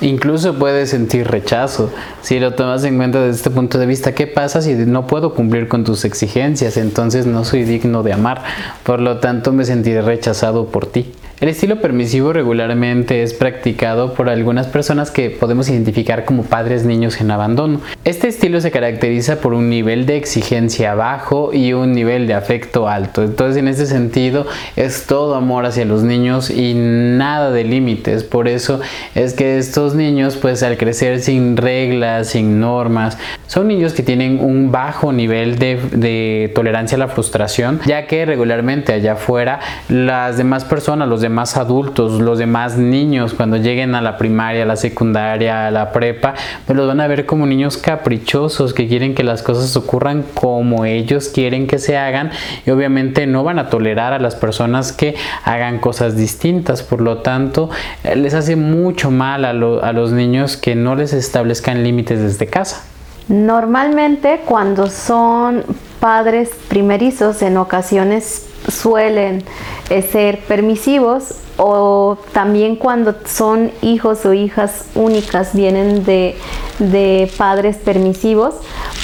Incluso 0.00 0.54
puede 0.58 0.86
sentir 0.86 1.28
rechazo. 1.28 1.90
Si 2.22 2.38
lo 2.38 2.54
tomas 2.54 2.84
en 2.84 2.96
cuenta 2.96 3.20
desde 3.20 3.36
este 3.36 3.50
punto 3.50 3.78
de 3.78 3.86
vista, 3.86 4.14
¿qué 4.14 4.26
pasa 4.26 4.60
si 4.60 4.74
no 4.74 5.06
puedo 5.06 5.34
cumplir 5.34 5.68
con 5.68 5.84
tus 5.84 6.04
exigencias? 6.04 6.76
Entonces 6.76 7.26
no 7.26 7.44
soy 7.44 7.64
digno 7.64 8.02
de 8.02 8.12
amar. 8.12 8.42
Por 8.82 9.00
lo 9.00 9.18
tanto, 9.20 9.52
me 9.52 9.64
sentiré 9.64 10.02
rechazado 10.02 10.66
por 10.66 10.86
ti. 10.86 11.12
El 11.40 11.48
estilo 11.48 11.80
permisivo 11.80 12.32
regularmente 12.32 13.24
es 13.24 13.34
practicado 13.34 14.14
por 14.14 14.28
algunas 14.28 14.68
personas 14.68 15.10
que 15.10 15.30
podemos 15.30 15.68
identificar 15.68 16.24
como 16.24 16.44
padres 16.44 16.84
niños 16.84 17.20
en 17.20 17.32
abandono. 17.32 17.80
Este 18.04 18.28
estilo 18.28 18.60
se 18.60 18.70
caracteriza 18.70 19.40
por 19.40 19.52
un 19.52 19.68
nivel 19.68 20.06
de 20.06 20.16
exigencia 20.16 20.94
bajo 20.94 21.52
y 21.52 21.72
un 21.72 21.92
nivel 21.92 22.28
de 22.28 22.34
afecto 22.34 22.88
alto. 22.88 23.24
Entonces 23.24 23.56
en 23.56 23.66
este 23.66 23.86
sentido 23.86 24.46
es 24.76 25.06
todo 25.06 25.34
amor 25.34 25.66
hacia 25.66 25.84
los 25.84 26.04
niños 26.04 26.50
y 26.50 26.74
nada 26.74 27.50
de 27.50 27.64
límites. 27.64 28.22
Por 28.22 28.46
eso 28.46 28.80
es 29.16 29.34
que 29.34 29.58
estos 29.58 29.96
niños 29.96 30.36
pues 30.36 30.62
al 30.62 30.76
crecer 30.76 31.20
sin 31.20 31.56
reglas, 31.56 32.28
sin 32.28 32.60
normas, 32.60 33.18
son 33.48 33.66
niños 33.66 33.92
que 33.92 34.04
tienen 34.04 34.38
un 34.40 34.70
bajo 34.70 35.12
nivel 35.12 35.58
de, 35.58 35.80
de 35.92 36.52
tolerancia 36.54 36.94
a 36.94 37.00
la 37.00 37.08
frustración, 37.08 37.80
ya 37.86 38.06
que 38.06 38.24
regularmente 38.24 38.92
allá 38.92 39.14
afuera 39.14 39.58
las 39.88 40.36
demás 40.36 40.64
personas, 40.64 41.08
los 41.08 41.23
demás 41.24 41.56
adultos, 41.56 42.20
los 42.20 42.38
demás 42.38 42.76
niños, 42.76 43.34
cuando 43.34 43.56
lleguen 43.56 43.94
a 43.94 44.02
la 44.02 44.16
primaria, 44.16 44.62
a 44.62 44.66
la 44.66 44.76
secundaria, 44.76 45.66
a 45.66 45.70
la 45.70 45.90
prepa, 45.90 46.34
pues 46.66 46.76
los 46.76 46.86
van 46.86 47.00
a 47.00 47.08
ver 47.08 47.26
como 47.26 47.46
niños 47.46 47.76
caprichosos 47.78 48.72
que 48.74 48.86
quieren 48.86 49.14
que 49.14 49.24
las 49.24 49.42
cosas 49.42 49.76
ocurran 49.76 50.24
como 50.34 50.84
ellos 50.84 51.28
quieren 51.28 51.66
que 51.66 51.78
se 51.78 51.96
hagan 51.96 52.30
y 52.66 52.70
obviamente 52.70 53.26
no 53.26 53.42
van 53.42 53.58
a 53.58 53.68
tolerar 53.68 54.12
a 54.12 54.18
las 54.18 54.36
personas 54.36 54.92
que 54.92 55.16
hagan 55.44 55.78
cosas 55.78 56.16
distintas. 56.16 56.82
Por 56.82 57.00
lo 57.00 57.18
tanto, 57.18 57.70
eh, 58.04 58.14
les 58.16 58.34
hace 58.34 58.54
mucho 58.54 59.10
mal 59.10 59.44
a, 59.44 59.50
a 59.50 59.92
los 59.92 60.12
niños 60.12 60.56
que 60.56 60.74
no 60.74 60.94
les 60.94 61.12
establezcan 61.12 61.82
límites 61.82 62.20
desde 62.20 62.46
casa. 62.46 62.84
Normalmente 63.28 64.42
cuando 64.44 64.88
son 64.88 65.64
padres 65.98 66.50
primerizos 66.68 67.40
en 67.40 67.56
ocasiones 67.56 68.46
suelen 68.68 69.42
eh, 69.90 70.02
ser 70.02 70.40
permisivos 70.40 71.36
o 71.56 72.18
también 72.32 72.76
cuando 72.76 73.14
son 73.26 73.70
hijos 73.80 74.26
o 74.26 74.32
hijas 74.32 74.86
únicas 74.94 75.54
vienen 75.54 76.04
de, 76.04 76.36
de, 76.78 77.30
padres 77.36 77.76
permisivos 77.76 78.54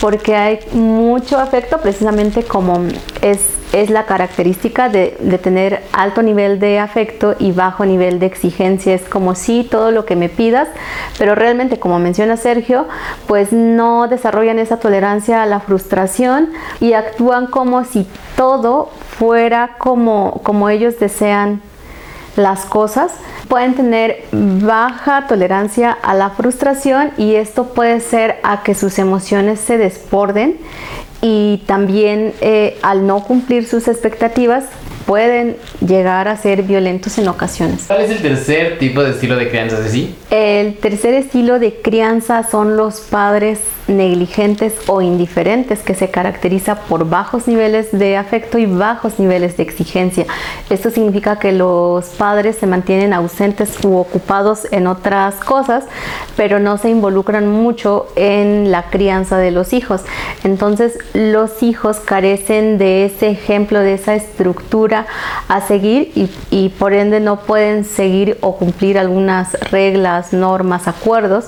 porque 0.01 0.35
hay 0.35 0.59
mucho 0.73 1.39
afecto 1.39 1.79
precisamente 1.79 2.43
como 2.43 2.81
es 3.23 3.41
es 3.73 3.91
la 3.91 4.07
característica 4.07 4.89
de, 4.89 5.11
tener 5.43 5.83
alto 5.93 6.23
nivel 6.23 6.59
de 6.59 6.79
afecto 6.79 7.35
y 7.39 7.53
bajo 7.53 7.85
nivel 7.85 8.19
de 8.19 8.27
exigencia. 8.27 8.95
Es 8.95 9.03
como 9.03 9.35
si 9.35 9.65
todo 9.65 9.91
lo 9.91 10.05
que 10.05 10.17
me 10.17 10.29
pidas, 10.29 10.69
pero 11.19 11.35
realmente, 11.35 11.79
como 11.79 11.99
menciona 11.99 12.37
Sergio, 12.37 12.87
pues 13.27 13.53
no 13.53 14.09
desarrollan 14.09 14.59
esa 14.59 14.79
tolerancia 14.79 15.43
a 15.43 15.47
la 15.47 15.61
frustración 15.61 16.51
y 16.81 16.95
actúan 16.95 17.47
como 17.47 17.85
si 17.85 18.07
todo 18.37 18.91
fuera 19.19 19.77
como, 19.79 20.41
como 20.43 20.69
ellos 20.69 20.99
desean 20.99 21.63
las 22.37 22.65
cosas. 22.65 23.13
Pueden 23.49 23.75
tener 23.75 24.25
baja 24.33 25.27
tolerancia 25.27 25.97
a 26.03 26.15
la 26.15 26.31
frustración 26.31 27.11
y 27.17 27.35
esto 27.35 27.65
puede 27.75 28.01
ser 28.01 28.39
a 28.43 28.63
que 28.63 28.75
sus 28.75 28.99
emociones 28.99 29.61
se 29.61 29.77
desborden 29.77 30.59
y 31.23 31.63
también 31.67 32.33
eh, 32.41 32.79
al 32.83 33.07
no 33.07 33.25
cumplir 33.25 33.67
sus 33.67 33.89
expectativas 33.89 34.65
pueden 35.07 35.57
llegar 35.87 36.29
a 36.29 36.37
ser 36.37 36.63
violentos 36.63 37.19
en 37.19 37.29
ocasiones. 37.29 37.85
¿Cuál 37.87 38.03
es 38.03 38.11
el 38.11 38.23
tercer 38.23 38.79
tipo 38.79 39.03
de 39.03 39.11
estilo 39.11 39.37
de 39.37 39.49
crianza, 39.49 39.77
Ceci? 39.83 40.15
El 40.31 40.77
tercer 40.77 41.15
estilo 41.15 41.59
de 41.59 41.75
crianza 41.83 42.45
son 42.49 42.77
los 42.77 43.01
padres 43.01 43.59
negligentes 43.91 44.75
o 44.87 45.03
indiferentes 45.03 45.81
que 45.81 45.95
se 45.95 46.11
caracteriza 46.11 46.77
por 46.77 47.09
bajos 47.09 47.49
niveles 47.49 47.89
de 47.91 48.17
afecto 48.17 48.59
y 48.59 48.67
bajos 48.67 49.19
niveles 49.19 49.57
de 49.57 49.65
exigencia. 49.65 50.27
Esto 50.71 50.91
significa 50.91 51.39
que 51.39 51.53
los 51.53 52.07
padres 52.11 52.57
se 52.57 52.67
mantienen 52.67 53.13
ausentes 53.13 53.83
u 53.85 53.97
ocupados 53.97 54.67
en 54.71 54.87
otras 54.87 55.35
cosas, 55.37 55.85
pero 56.37 56.59
no 56.59 56.79
se 56.79 56.91
involucran 56.91 57.49
mucho 57.49 58.07
en 58.17 58.71
la 58.71 58.85
crianza 58.85 59.37
de 59.39 59.51
los 59.51 59.73
hijos. 59.73 60.03
Entonces 60.45 60.99
los 61.13 61.63
hijos 61.63 61.99
carecen 61.99 62.79
de 62.79 63.07
ese 63.07 63.31
ejemplo, 63.31 63.81
de 63.81 63.95
esa 63.95 64.15
estructura 64.15 65.07
a 65.49 65.61
seguir 65.61 66.13
y, 66.15 66.31
y 66.51 66.69
por 66.71 66.93
ende 66.93 67.21
no 67.21 67.41
pueden 67.41 67.85
seguir 67.85 68.39
o 68.41 68.57
cumplir 68.57 68.99
algunas 68.99 69.53
reglas, 69.71 70.20
normas, 70.33 70.89
acuerdos 70.89 71.47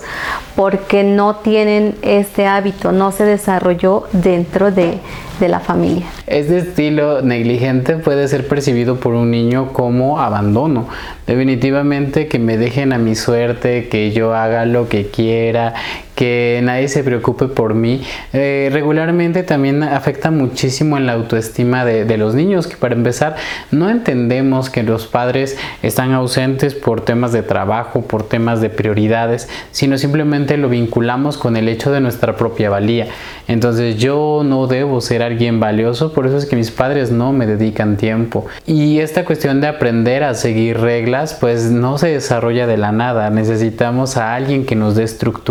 porque 0.57 1.05
no 1.05 1.37
tienen 1.37 1.97
este 2.03 2.47
hábito, 2.47 2.93
no 2.93 3.13
se 3.13 3.25
desarrolló 3.25 4.05
dentro 4.13 4.71
de, 4.71 5.01
de 5.43 5.49
la 5.49 5.59
familia. 5.59 6.07
Este 6.29 6.59
estilo 6.59 7.21
negligente 7.21 7.97
puede 7.97 8.29
ser 8.29 8.47
percibido 8.47 9.01
por 9.01 9.15
un 9.15 9.33
niño 9.33 9.73
como 9.73 10.21
abandono. 10.21 10.89
Definitivamente 11.27 12.29
que 12.29 12.39
me 12.39 12.57
dejen 12.57 12.93
a 12.93 12.99
mi 12.99 13.17
suerte, 13.17 13.89
que 13.89 14.13
yo 14.13 14.35
haga 14.35 14.67
lo 14.67 14.89
que 14.89 15.09
quiera, 15.09 15.75
que 16.15 16.61
nadie 16.63 16.89
se 16.89 17.03
preocupe 17.03 17.47
por 17.49 17.75
mí, 17.75 18.03
eh, 18.33 18.69
regularmente 18.73 19.43
también 19.43 19.83
afecta 19.83 20.31
muchísimo 20.31 20.97
en 20.99 21.07
la 21.07 21.15
autoestima 21.15 21.85
de, 21.85 22.05
de, 22.05 22.19
los 22.19 22.35
niños, 22.35 22.67
que 22.67 22.77
para 22.77 22.95
empezar 22.95 23.37
no 23.71 23.89
entendemos 23.89 24.69
que 24.69 24.83
los 24.83 25.07
padres 25.07 25.57
están 25.83 26.13
ausentes 26.13 26.75
por 26.75 27.01
temas 27.01 27.33
de 27.33 27.43
trabajo, 27.43 28.03
por 28.03 28.29
temas 28.29 28.61
de 28.61 28.69
prioridades, 28.69 29.49
sino 29.71 29.97
simplemente 29.97 30.57
lo 30.59 30.69
vinculamos 30.69 31.39
con 31.39 31.57
el 31.57 31.69
hecho 31.69 31.91
de 31.91 32.01
nuestra 32.01 32.37
propia 32.37 32.69
valía. 32.69 33.09
Entonces 33.49 33.97
yo 33.97 34.43
no 34.45 34.67
debo 34.67 35.01
ser 35.01 35.23
alguien 35.33 35.61
valioso, 35.61 36.13
por 36.13 36.27
eso 36.27 36.37
es 36.37 36.47
que 36.47 36.57
mis 36.57 36.71
padres 36.71 37.11
no 37.11 37.33
me 37.33 37.47
dedican 37.47 37.97
tiempo. 37.97 38.47
Y 38.67 39.01
esta 39.01 39.25
cuestión 39.25 39.61
de 39.61 39.69
aprender 39.69 40.25
a 40.25 40.35
seguir 40.35 40.79
reglas, 40.79 41.35
pues 41.35 41.71
no 41.71 41.99
se 41.99 42.09
desarrolla 42.09 42.67
de 42.67 42.77
la 42.77 42.93
nada, 42.93 43.31
necesitamos 43.31 44.17
a 44.17 44.35
alguien 44.35 44.65
que 44.65 44.77
nos 44.77 44.95
dé 44.95 45.05
estructura 45.05 45.43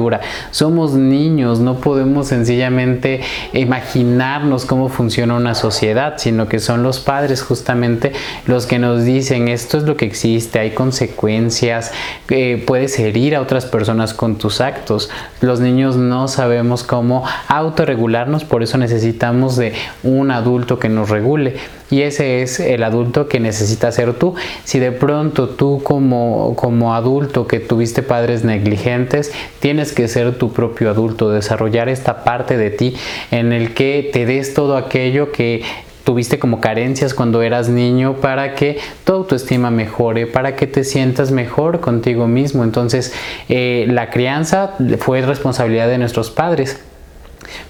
somos 0.51 0.93
niños, 0.93 1.59
no 1.59 1.75
podemos 1.75 2.27
sencillamente 2.27 3.21
imaginarnos 3.53 4.65
cómo 4.65 4.89
funciona 4.89 5.35
una 5.35 5.55
sociedad, 5.55 6.15
sino 6.17 6.47
que 6.47 6.59
son 6.59 6.83
los 6.83 6.99
padres 6.99 7.41
justamente 7.41 8.11
los 8.45 8.65
que 8.65 8.79
nos 8.79 9.03
dicen 9.03 9.47
esto 9.47 9.77
es 9.77 9.83
lo 9.83 9.97
que 9.97 10.05
existe, 10.05 10.59
hay 10.59 10.71
consecuencias, 10.71 11.91
eh, 12.29 12.63
puedes 12.65 12.97
herir 12.99 13.35
a 13.35 13.41
otras 13.41 13.65
personas 13.65 14.13
con 14.13 14.37
tus 14.37 14.61
actos. 14.61 15.09
Los 15.41 15.59
niños 15.59 15.95
no 15.95 16.27
sabemos 16.27 16.83
cómo 16.83 17.23
autorregularnos, 17.47 18.43
por 18.43 18.63
eso 18.63 18.77
necesitamos 18.77 19.55
un 20.03 20.31
adulto 20.31 20.79
que 20.79 20.89
nos 20.89 21.09
regule 21.09 21.55
y 21.91 22.03
ese 22.03 22.41
es 22.41 22.59
el 22.59 22.83
adulto 22.83 23.27
que 23.27 23.39
necesitas 23.39 23.95
ser 23.95 24.13
tú. 24.13 24.33
Si 24.63 24.79
de 24.79 24.91
pronto 24.91 25.49
tú 25.49 25.81
como, 25.83 26.55
como 26.55 26.95
adulto 26.95 27.47
que 27.47 27.59
tuviste 27.59 28.01
padres 28.01 28.43
negligentes, 28.45 29.31
tienes 29.59 29.91
que 29.91 30.07
ser 30.07 30.37
tu 30.37 30.53
propio 30.53 30.89
adulto, 30.89 31.29
desarrollar 31.29 31.89
esta 31.89 32.23
parte 32.23 32.57
de 32.57 32.71
ti 32.71 32.95
en 33.29 33.51
el 33.51 33.73
que 33.73 34.09
te 34.11 34.25
des 34.25 34.53
todo 34.53 34.77
aquello 34.77 35.31
que 35.33 35.63
tuviste 36.03 36.39
como 36.39 36.61
carencias 36.61 37.13
cuando 37.13 37.41
eras 37.41 37.69
niño 37.69 38.15
para 38.15 38.55
que 38.55 38.79
tu 39.03 39.13
autoestima 39.13 39.69
mejore, 39.69 40.27
para 40.27 40.55
que 40.55 40.67
te 40.67 40.83
sientas 40.83 41.31
mejor 41.31 41.79
contigo 41.79 42.27
mismo. 42.27 42.63
Entonces, 42.63 43.13
eh, 43.49 43.85
la 43.89 44.09
crianza 44.09 44.75
fue 44.99 45.21
responsabilidad 45.21 45.87
de 45.87 45.97
nuestros 45.97 46.31
padres 46.31 46.79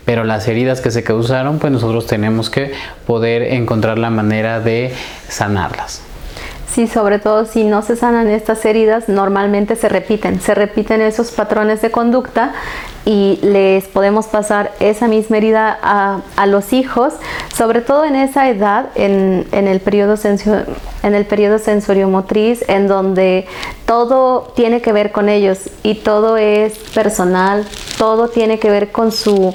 pero 0.06 0.24
las 0.24 0.48
heridas 0.48 0.82
que 0.82 0.92
se 0.92 1.04
causaron, 1.04 1.60
pues 1.60 1.72
nosotros 1.72 2.08
tenemos 2.08 2.50
que 2.50 2.74
poder 3.06 3.44
encontrar 3.44 3.98
la 3.98 4.10
manera 4.10 4.60
de 4.60 4.94
sanarlas. 5.28 6.01
Sí, 6.74 6.88
sobre 6.88 7.20
todo 7.20 7.46
si 7.46 7.66
no 7.66 7.82
se 7.82 7.98
sanan 7.98 8.30
estas 8.30 8.63
heridas, 8.63 9.10
normalmente 9.10 9.75
se 9.75 9.90
repiten, 9.90 10.40
se 10.40 10.56
repiten 10.56 11.01
esos 11.01 11.32
patrones 11.32 11.82
de 11.82 11.92
conducta 11.92 12.54
y 13.12 13.38
les 13.41 13.89
podemos 13.89 14.27
pasar 14.27 14.72
esa 14.80 15.10
misma 15.10 15.36
herida 15.36 15.77
a, 15.84 16.46
los 16.46 16.72
hijos, 16.72 17.13
sobre 17.53 17.82
todo 17.82 18.06
en 18.06 18.15
esa 18.15 18.48
edad, 18.48 18.86
en, 18.96 19.46
el 19.51 19.82
periodo 19.82 20.15
en 21.03 21.13
el 21.13 21.25
periodo 21.25 21.60
sensoriomotriz, 21.60 22.63
en 22.70 22.88
donde 22.88 23.48
todo 23.86 24.53
tiene 24.56 24.82
que 24.82 24.94
ver 24.94 25.12
con 25.12 25.27
ellos 25.27 25.70
y 25.84 25.96
todo 25.96 26.38
es 26.38 26.77
personal, 26.94 27.65
todo 27.98 28.30
tiene 28.30 28.60
que 28.60 28.70
ver 28.70 28.94
con 28.94 29.12
su, 29.12 29.53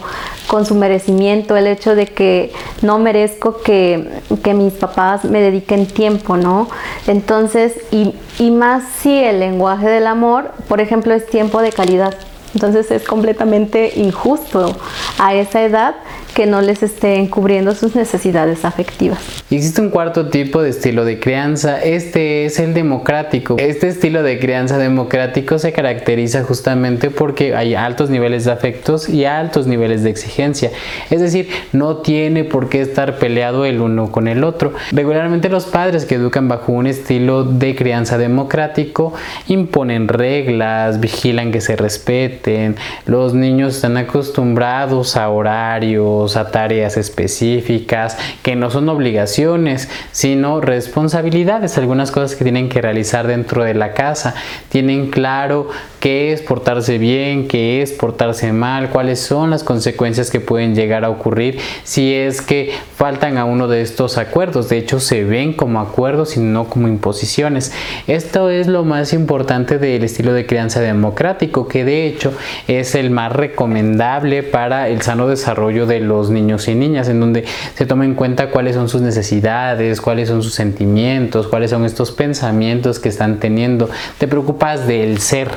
con 0.48 0.66
su 0.66 0.75
merecimiento, 0.75 1.56
el 1.56 1.66
hecho 1.66 1.94
de 1.94 2.08
que 2.08 2.52
no 2.82 2.98
merezco 2.98 3.62
que, 3.62 4.20
que 4.42 4.52
mis 4.52 4.75
papás 4.75 5.25
me 5.25 5.40
dediquen 5.40 5.86
tiempo, 5.86 6.36
¿no? 6.36 6.68
Entonces, 7.06 7.72
y, 7.90 8.14
y 8.38 8.50
más 8.50 8.82
si 9.00 9.18
el 9.18 9.40
lenguaje 9.40 9.88
del 9.88 10.06
amor, 10.06 10.50
por 10.68 10.82
ejemplo, 10.82 11.14
es 11.14 11.25
tiempo 11.25 11.62
de 11.62 11.72
calidad. 11.72 12.14
Entonces 12.56 12.90
es 12.90 13.04
completamente 13.06 13.92
injusto 13.96 14.75
a 15.18 15.34
esa 15.34 15.62
edad 15.62 15.96
que 16.37 16.45
no 16.45 16.61
les 16.61 16.83
estén 16.83 17.28
cubriendo 17.28 17.75
sus 17.75 17.97
necesidades 17.97 18.66
afectivas. 18.66 19.19
existe 19.50 19.81
un 19.81 19.88
cuarto 19.88 20.28
tipo 20.28 20.61
de 20.61 20.69
estilo 20.69 21.07
de 21.07 21.19
crianza, 21.19 21.83
este 21.83 22.45
es 22.45 22.59
el 22.59 22.75
democrático. 22.75 23.57
Este 23.59 23.88
estilo 23.88 24.23
de 24.23 24.38
crianza 24.38 24.76
democrático 24.76 25.59
se 25.59 25.73
caracteriza 25.73 26.45
justamente 26.45 27.09
porque 27.09 27.57
hay 27.57 27.75
altos 27.75 28.11
niveles 28.11 28.45
de 28.45 28.52
afectos 28.52 29.09
y 29.09 29.25
altos 29.25 29.66
niveles 29.66 30.02
de 30.02 30.11
exigencia. 30.11 30.73
Es 31.09 31.23
decir, 31.23 31.49
no 31.73 31.97
tiene 32.02 32.45
por 32.45 32.69
qué 32.69 32.83
estar 32.83 33.19
peleado 33.19 33.64
el 33.64 33.81
uno 33.81 34.12
con 34.12 34.28
el 34.28 34.45
otro. 34.45 34.75
Regularmente 34.93 35.49
los 35.49 35.64
padres 35.64 36.05
que 36.05 36.16
educan 36.16 36.49
bajo 36.49 36.71
un 36.71 36.87
estilo 36.87 37.45
de 37.45 37.75
crianza 37.75 38.19
democrático 38.19 39.14
imponen 39.49 40.07
reglas, 40.07 41.00
vigilan 41.00 41.50
que 41.50 41.62
se 41.62 41.76
respeten, 41.76 42.76
los 43.07 43.33
niños 43.33 43.76
están 43.76 43.97
acostumbrados 43.97 45.16
a 45.16 45.31
horarios, 45.31 46.25
a 46.35 46.50
tareas 46.50 46.97
específicas, 46.97 48.18
que 48.42 48.56
no 48.56 48.73
son 48.73 48.88
obligaciones, 48.88 49.88
sino 50.11 50.61
responsabilidades, 50.61 51.78
algunas 51.78 52.11
cosas 52.11 52.35
que 52.35 52.42
tienen 52.42 52.68
que 52.68 52.83
realizar 52.83 53.28
dentro 53.28 53.62
de 53.62 53.75
la 53.75 53.92
casa. 53.92 54.35
Tienen 54.71 55.11
claro 55.11 55.68
qué 56.00 56.33
es 56.33 56.42
portarse 56.42 56.99
bien, 56.99 57.47
qué 57.47 57.83
es 57.83 57.92
portarse 57.92 58.52
mal, 58.52 58.90
cuáles 58.90 59.21
son 59.21 59.50
las 59.50 59.62
consecuencias 59.62 60.30
que 60.30 60.40
pueden 60.40 60.75
llegar 60.75 61.04
a 61.04 61.11
ocurrir 61.11 61.59
si 61.85 62.14
es 62.14 62.42
que 62.42 62.73
faltan 62.97 63.38
a 63.38 63.45
uno 63.45 63.68
de 63.68 63.83
estos 63.83 64.18
acuerdos. 64.18 64.68
De 64.68 64.78
hecho, 64.78 65.00
se 65.00 65.25
ven 65.25 65.52
como 65.52 65.80
acuerdos 65.80 66.37
y 66.37 66.40
no 66.40 66.68
como 66.68 66.88
imposiciones. 66.88 67.73
Esto 68.06 68.50
es 68.50 68.66
lo 68.66 68.85
más 68.85 69.12
importante 69.12 69.78
del 69.78 70.04
estilo 70.04 70.33
de 70.33 70.47
crianza 70.47 70.80
democrático, 70.80 71.68
que 71.68 71.85
de 71.85 72.06
hecho 72.06 72.33
es 72.68 72.95
el 72.95 73.11
más 73.11 73.33
recomendable 73.33 74.42
para 74.42 74.88
el 74.88 75.02
sano 75.02 75.28
desarrollo 75.28 75.87
de 75.87 76.00
los 76.00 76.15
niños 76.30 76.68
y 76.68 76.75
niñas, 76.75 77.08
en 77.08 77.20
donde 77.20 77.44
se 77.75 77.87
toma 77.87 78.04
en 78.04 78.14
cuenta 78.14 78.50
cuáles 78.50 78.75
son 78.75 78.88
sus 78.88 79.02
necesidades, 79.02 80.00
cuáles 80.00 80.28
son 80.28 80.42
sus 80.42 80.54
sentimientos, 80.54 81.46
cuáles 81.46 81.70
son 81.70 81.85
estos 81.85 82.12
pensamientos 82.12 82.99
que 82.99 83.08
están 83.08 83.38
teniendo. 83.38 83.88
Te 84.18 84.28
preocupas 84.28 84.87
del 84.87 85.18
ser 85.18 85.50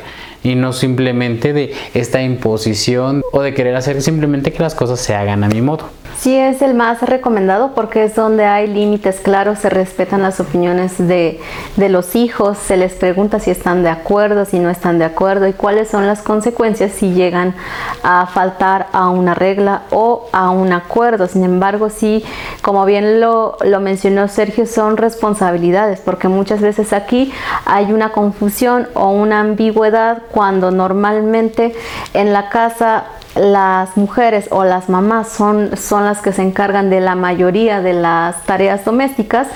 y 0.43 0.55
no 0.55 0.73
simplemente 0.73 1.53
de 1.53 1.73
esta 1.93 2.21
imposición 2.21 3.23
o 3.31 3.41
de 3.41 3.53
querer 3.53 3.75
hacer 3.75 4.01
simplemente 4.01 4.53
que 4.53 4.63
las 4.63 4.75
cosas 4.75 4.99
se 4.99 5.15
hagan 5.15 5.43
a 5.43 5.49
mi 5.49 5.61
modo. 5.61 5.98
Sí, 6.19 6.35
es 6.35 6.61
el 6.61 6.73
más 6.73 7.01
recomendado 7.01 7.73
porque 7.73 8.03
es 8.03 8.13
donde 8.13 8.43
hay 8.43 8.67
límites 8.67 9.21
claros, 9.21 9.59
se 9.59 9.69
respetan 9.69 10.21
las 10.21 10.41
opiniones 10.41 10.97
de, 10.97 11.39
de, 11.77 11.87
los 11.87 12.13
hijos, 12.13 12.57
se 12.57 12.75
les 12.75 12.91
pregunta 12.91 13.39
si 13.39 13.51
están 13.51 13.83
de 13.83 13.89
acuerdo, 13.89 14.43
si 14.43 14.59
no 14.59 14.69
están 14.69 14.99
de 14.99 15.05
acuerdo 15.05 15.47
y 15.47 15.53
cuáles 15.53 15.87
son 15.87 16.07
las 16.07 16.21
consecuencias 16.21 16.91
si 16.91 17.13
llegan 17.13 17.55
a 18.03 18.25
faltar 18.25 18.87
a 18.91 19.07
una 19.07 19.33
regla 19.33 19.83
o 19.91 20.27
a 20.33 20.49
un 20.49 20.73
acuerdo. 20.73 21.25
Sin 21.27 21.45
embargo, 21.45 21.89
sí, 21.89 22.25
como 22.63 22.83
bien 22.83 23.21
lo, 23.21 23.55
lo 23.63 23.79
mencionó 23.79 24.27
Sergio, 24.27 24.65
son 24.65 24.97
responsabilidades 24.97 26.01
porque 26.01 26.27
muchas 26.27 26.59
veces 26.59 26.91
aquí 26.91 27.31
hay 27.65 27.93
una 27.93 28.11
confusión 28.11 28.89
o 28.93 29.09
una 29.11 29.39
ambigüedad 29.39 30.23
cuando 30.31 30.69
normalmente 30.69 31.73
en 32.13 32.33
la 32.33 32.49
casa 32.49 33.05
las 33.39 33.95
mujeres 33.95 34.47
o 34.51 34.65
las 34.65 34.89
mamás 34.89 35.29
son, 35.29 35.77
son 35.77 36.03
las 36.05 36.21
que 36.21 36.33
se 36.33 36.41
encargan 36.41 36.89
de 36.89 36.99
la 36.99 37.15
mayoría 37.15 37.81
de 37.81 37.93
las 37.93 38.43
tareas 38.43 38.83
domésticas, 38.83 39.47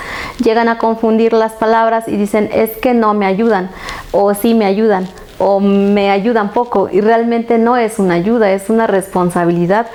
llegan 0.42 0.70
a 0.70 0.78
confundir 0.78 1.34
las 1.34 1.52
palabras 1.54 2.08
y 2.08 2.16
dicen 2.16 2.50
es 2.54 2.72
que 2.78 2.94
no 2.94 3.14
me 3.14 3.26
ayudan 3.26 3.70
o 4.12 4.34
sí 4.34 4.54
me 4.54 4.66
ayudan 4.66 5.08
o 5.38 5.60
me 5.60 6.12
ayudan 6.12 6.52
poco 6.52 6.88
y 6.92 7.02
realmente 7.02 7.58
no 7.58 7.76
es 7.76 8.00
una 8.00 8.14
ayuda, 8.14 8.52
es 8.52 8.70
una 8.70 8.88
responsabilidad 8.88 9.88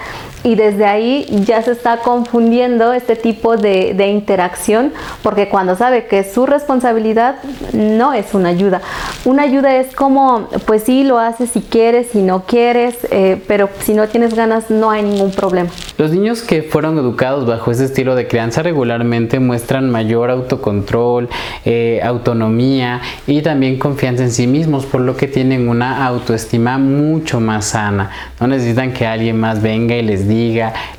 y 0.49 0.55
desde 0.55 0.87
ahí 0.87 1.27
ya 1.45 1.61
se 1.61 1.73
está 1.73 1.99
confundiendo 1.99 2.95
este 2.95 3.17
tipo 3.17 3.59
de, 3.59 3.93
de, 3.93 4.09
interacción 4.09 4.95
porque 5.23 5.51
cuando 5.51 5.77
sabe 5.77 6.07
que 6.07 6.21
es 6.21 6.33
su 6.33 6.47
responsabilidad 6.47 7.37
no 7.75 8.15
es 8.15 8.33
una 8.33 8.49
ayuda. 8.49 8.81
Una 9.27 9.43
ayuda 9.43 9.77
es 9.77 9.95
como, 9.95 10.49
pues 10.65 10.85
sí, 10.85 11.05
lo 11.05 11.19
haces 11.19 11.51
si 11.51 11.61
quieres, 11.61 12.09
si 12.13 12.23
no 12.23 12.45
quieres, 12.47 12.97
eh, 13.11 13.43
pero 13.47 13.69
si 13.81 13.93
no 13.93 14.09
tienes 14.09 14.33
ganas 14.33 14.71
no 14.71 14.91
hay 14.91 15.03
ningún 15.03 15.33
problema. 15.33 15.69
Los 15.99 16.13
niños 16.13 16.41
que 16.41 16.63
fueron 16.63 16.97
educados 16.97 17.47
bajo 17.47 17.71
este 17.71 17.85
estilo 17.85 18.15
de 18.15 18.27
crianza 18.27 18.63
regularmente 18.63 19.41
muestran 19.41 19.91
mayor 19.91 20.31
autocontrol, 20.31 21.29
eh, 21.67 22.01
autonomía 22.03 23.03
y 23.27 23.43
también 23.43 23.79
confianza 23.79 24.23
en 24.23 24.33
sí 24.33 24.47
mismos, 24.47 24.87
por 24.87 25.03
lo 25.03 25.15
que 25.15 25.29
tienen 25.29 25.69
una 25.69 26.07
autoestima 26.07 26.79
mucho 26.79 27.39
más 27.39 27.67
sana. 27.67 28.11
No 28.41 28.47
necesitan 28.47 28.95
que 28.95 29.07
alguien 29.07 29.39
más 29.39 29.61
venga 29.61 29.95
y 29.95 30.03
les 30.03 30.27
diga, 30.27 30.38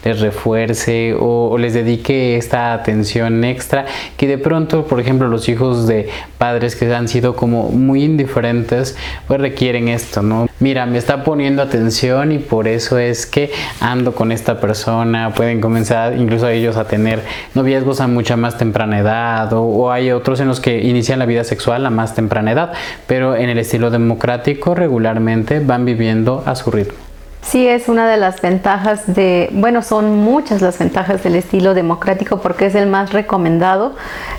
les 0.03 0.19
refuerce 0.19 1.13
o, 1.13 1.49
o, 1.49 1.57
les 1.57 1.73
dedique 1.73 2.37
esta 2.37 2.73
atención 2.73 3.43
extra 3.43 3.85
que 4.17 4.27
de 4.27 4.37
pronto, 4.37 4.85
por 4.85 4.99
ejemplo, 4.99 5.27
los 5.27 5.49
hijos 5.49 5.87
de 5.87 6.09
padres 6.37 6.75
que 6.75 6.93
han 6.93 7.07
sido 7.07 7.35
como 7.35 7.69
muy 7.69 8.03
indiferentes, 8.03 8.97
pues 9.27 9.39
requieren 9.39 9.87
esto, 9.87 10.21
¿no? 10.21 10.47
Mira, 10.59 10.85
me 10.85 10.97
está 10.97 11.23
poniendo 11.23 11.61
atención 11.61 12.31
y 12.31 12.39
por 12.39 12.67
eso 12.67 12.97
es 12.97 13.25
que 13.25 13.51
ando 13.79 14.13
con 14.13 14.31
esta 14.31 14.59
persona, 14.59 15.33
pueden 15.33 15.61
comenzar 15.61 16.17
incluso 16.17 16.47
ellos 16.47 16.75
a 16.77 16.85
tener 16.85 17.21
noviazgos 17.55 18.01
a 18.01 18.07
mucha 18.07 18.35
más 18.35 18.57
temprana 18.57 18.99
edad 18.99 19.51
o, 19.53 19.63
o 19.63 19.91
hay 19.91 20.11
otros 20.11 20.39
en 20.39 20.47
los 20.47 20.59
que 20.59 20.79
inician 20.81 21.19
la 21.19 21.25
vida 21.25 21.43
sexual 21.43 21.85
a 21.85 21.89
más 21.89 22.15
temprana 22.15 22.51
edad, 22.51 22.73
pero 23.07 23.35
en 23.35 23.49
el 23.49 23.57
estilo 23.57 23.89
democrático 23.89 24.75
regularmente 24.75 25.59
van 25.59 25.85
viviendo 25.85 26.43
a 26.45 26.55
su 26.55 26.71
ritmo. 26.71 27.08
Sí, 27.41 27.67
es 27.67 27.87
una 27.87 28.07
de 28.07 28.17
las 28.17 28.41
ventajas 28.41 29.13
de, 29.13 29.49
bueno, 29.53 29.81
son 29.81 30.17
muchas 30.17 30.61
las 30.61 30.77
ventajas 30.77 31.23
del 31.23 31.35
estilo 31.35 31.73
democrático 31.73 32.41
porque 32.41 32.67
es 32.67 32.75
el 32.75 32.87
más 32.87 33.11
recomendado. 33.11 33.95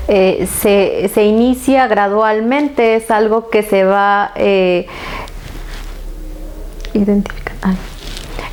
Eh, 0.06 0.46
se, 0.60 1.10
se, 1.12 1.24
inicia 1.24 1.86
gradualmente, 1.88 2.96
es 2.96 3.10
algo 3.10 3.48
que 3.48 3.62
se 3.62 3.84
va 3.84 4.32
eh, 4.36 4.86
identificando 6.94 7.89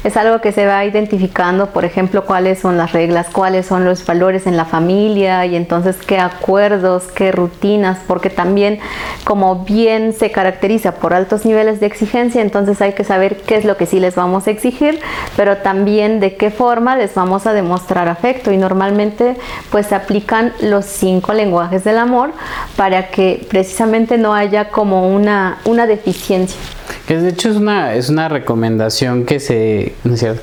es 0.08 0.16
algo 0.16 0.40
que 0.40 0.54
se 0.54 0.66
va 0.66 0.86
identificando, 0.86 1.68
por 1.68 1.84
ejemplo, 1.84 2.26
cuáles 2.26 2.60
son 2.60 2.78
las 2.78 2.94
reglas, 2.94 3.28
cuáles 3.30 3.66
son 3.66 3.84
los 3.84 4.06
valores 4.06 4.48
en 4.48 4.56
la 4.56 4.64
familia 4.64 5.46
y 5.46 5.58
entonces 5.58 5.98
qué 5.98 6.18
acuerdos, 6.18 7.04
qué 7.14 7.34
rutinas, 7.34 8.00
porque 8.08 8.30
también 8.30 8.80
como 9.26 9.66
bien 9.66 10.14
se 10.14 10.32
caracteriza 10.32 10.94
por 10.94 11.14
altos 11.14 11.46
niveles 11.46 11.82
de 11.82 11.88
exigencia, 11.88 12.42
entonces 12.42 12.82
hay 12.82 12.94
que 12.94 13.04
saber 13.04 13.42
qué 13.42 13.58
es 13.58 13.66
lo 13.66 13.76
que 13.76 13.86
sí 13.86 14.00
les 14.00 14.16
vamos 14.16 14.48
a 14.48 14.52
exigir, 14.52 15.02
pero 15.36 15.58
también 15.58 16.22
de 16.22 16.38
qué 16.38 16.52
forma 16.52 16.96
les 16.96 17.14
vamos 17.14 17.46
a 17.46 17.52
demostrar 17.52 18.08
afecto 18.08 18.54
y 18.54 18.58
normalmente 18.58 19.36
pues 19.72 19.88
se 19.88 19.96
aplican 19.96 20.54
los 20.62 20.86
cinco 20.86 21.34
lenguajes 21.34 21.84
del 21.84 21.98
amor 21.98 22.32
para 22.78 23.10
que 23.10 23.46
precisamente 23.50 24.18
no 24.18 24.34
haya 24.34 24.70
como 24.70 25.14
una, 25.14 25.58
una 25.66 25.86
deficiencia. 25.86 26.77
Que 27.08 27.18
de 27.18 27.30
hecho 27.30 27.50
es 27.50 27.56
una, 27.56 27.96
es 27.96 28.10
una 28.10 28.28
recomendación 28.30 29.26
que 29.26 29.40
se... 29.40 29.94
¿no 30.04 30.14
es 30.14 30.20
cierto? 30.20 30.42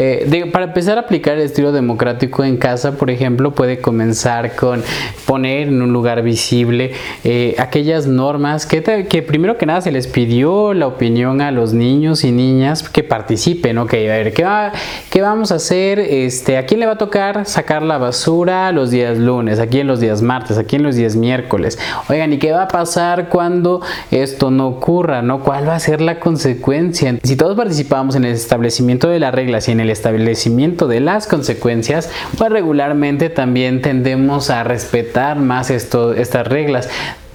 Eh, 0.00 0.48
para 0.52 0.66
empezar 0.66 0.96
a 0.96 1.00
aplicar 1.00 1.36
el 1.38 1.42
estilo 1.42 1.72
democrático 1.72 2.44
en 2.44 2.56
casa, 2.56 2.96
por 2.96 3.10
ejemplo, 3.10 3.52
puede 3.52 3.80
comenzar 3.80 4.54
con 4.54 4.80
poner 5.26 5.66
en 5.66 5.82
un 5.82 5.92
lugar 5.92 6.22
visible 6.22 6.92
eh, 7.24 7.56
aquellas 7.58 8.06
normas 8.06 8.64
que, 8.64 8.80
primero 9.22 9.58
que 9.58 9.66
nada 9.66 9.80
se 9.80 9.90
les 9.90 10.06
pidió 10.06 10.72
la 10.72 10.86
opinión 10.86 11.40
a 11.40 11.50
los 11.50 11.72
niños 11.72 12.22
y 12.22 12.30
niñas 12.30 12.88
que 12.88 13.02
participen, 13.02 13.76
¿ok? 13.78 13.92
A 13.94 13.96
ver, 13.96 14.32
¿qué, 14.32 14.44
va, 14.44 14.70
qué 15.10 15.20
vamos 15.20 15.50
a 15.50 15.56
hacer? 15.56 15.98
Este, 15.98 16.58
¿A 16.58 16.64
quién 16.64 16.78
le 16.78 16.86
va 16.86 16.92
a 16.92 16.98
tocar 16.98 17.44
sacar 17.44 17.82
la 17.82 17.98
basura 17.98 18.70
los 18.70 18.92
días 18.92 19.18
lunes? 19.18 19.58
¿A 19.58 19.66
quién 19.66 19.88
los 19.88 19.98
días 19.98 20.22
martes? 20.22 20.58
¿A 20.58 20.64
quién 20.64 20.84
los 20.84 20.94
días 20.94 21.16
miércoles? 21.16 21.76
Oigan, 22.08 22.32
¿y 22.32 22.38
qué 22.38 22.52
va 22.52 22.62
a 22.62 22.68
pasar 22.68 23.28
cuando 23.28 23.80
esto 24.12 24.52
no 24.52 24.68
ocurra? 24.68 25.24
¿Cuál 25.42 25.68
va 25.68 25.74
a 25.74 25.80
ser 25.80 26.00
la 26.00 26.20
consecuencia? 26.20 27.18
Si 27.24 27.34
todos 27.34 27.56
participamos 27.56 28.14
en 28.14 28.24
el 28.24 28.34
establecimiento 28.34 29.08
de 29.08 29.18
las 29.18 29.34
reglas 29.34 29.66
y 29.68 29.72
en 29.72 29.80
el 29.80 29.87
establecimiento 29.90 30.88
de 30.88 31.00
las 31.00 31.26
consecuencias, 31.26 32.10
pues 32.36 32.50
regularmente 32.50 33.30
también 33.30 33.82
tendemos 33.82 34.50
a 34.50 34.64
respetar 34.64 35.38
más 35.38 35.70
esto, 35.70 36.14
estas 36.14 36.46
reglas 36.46 36.88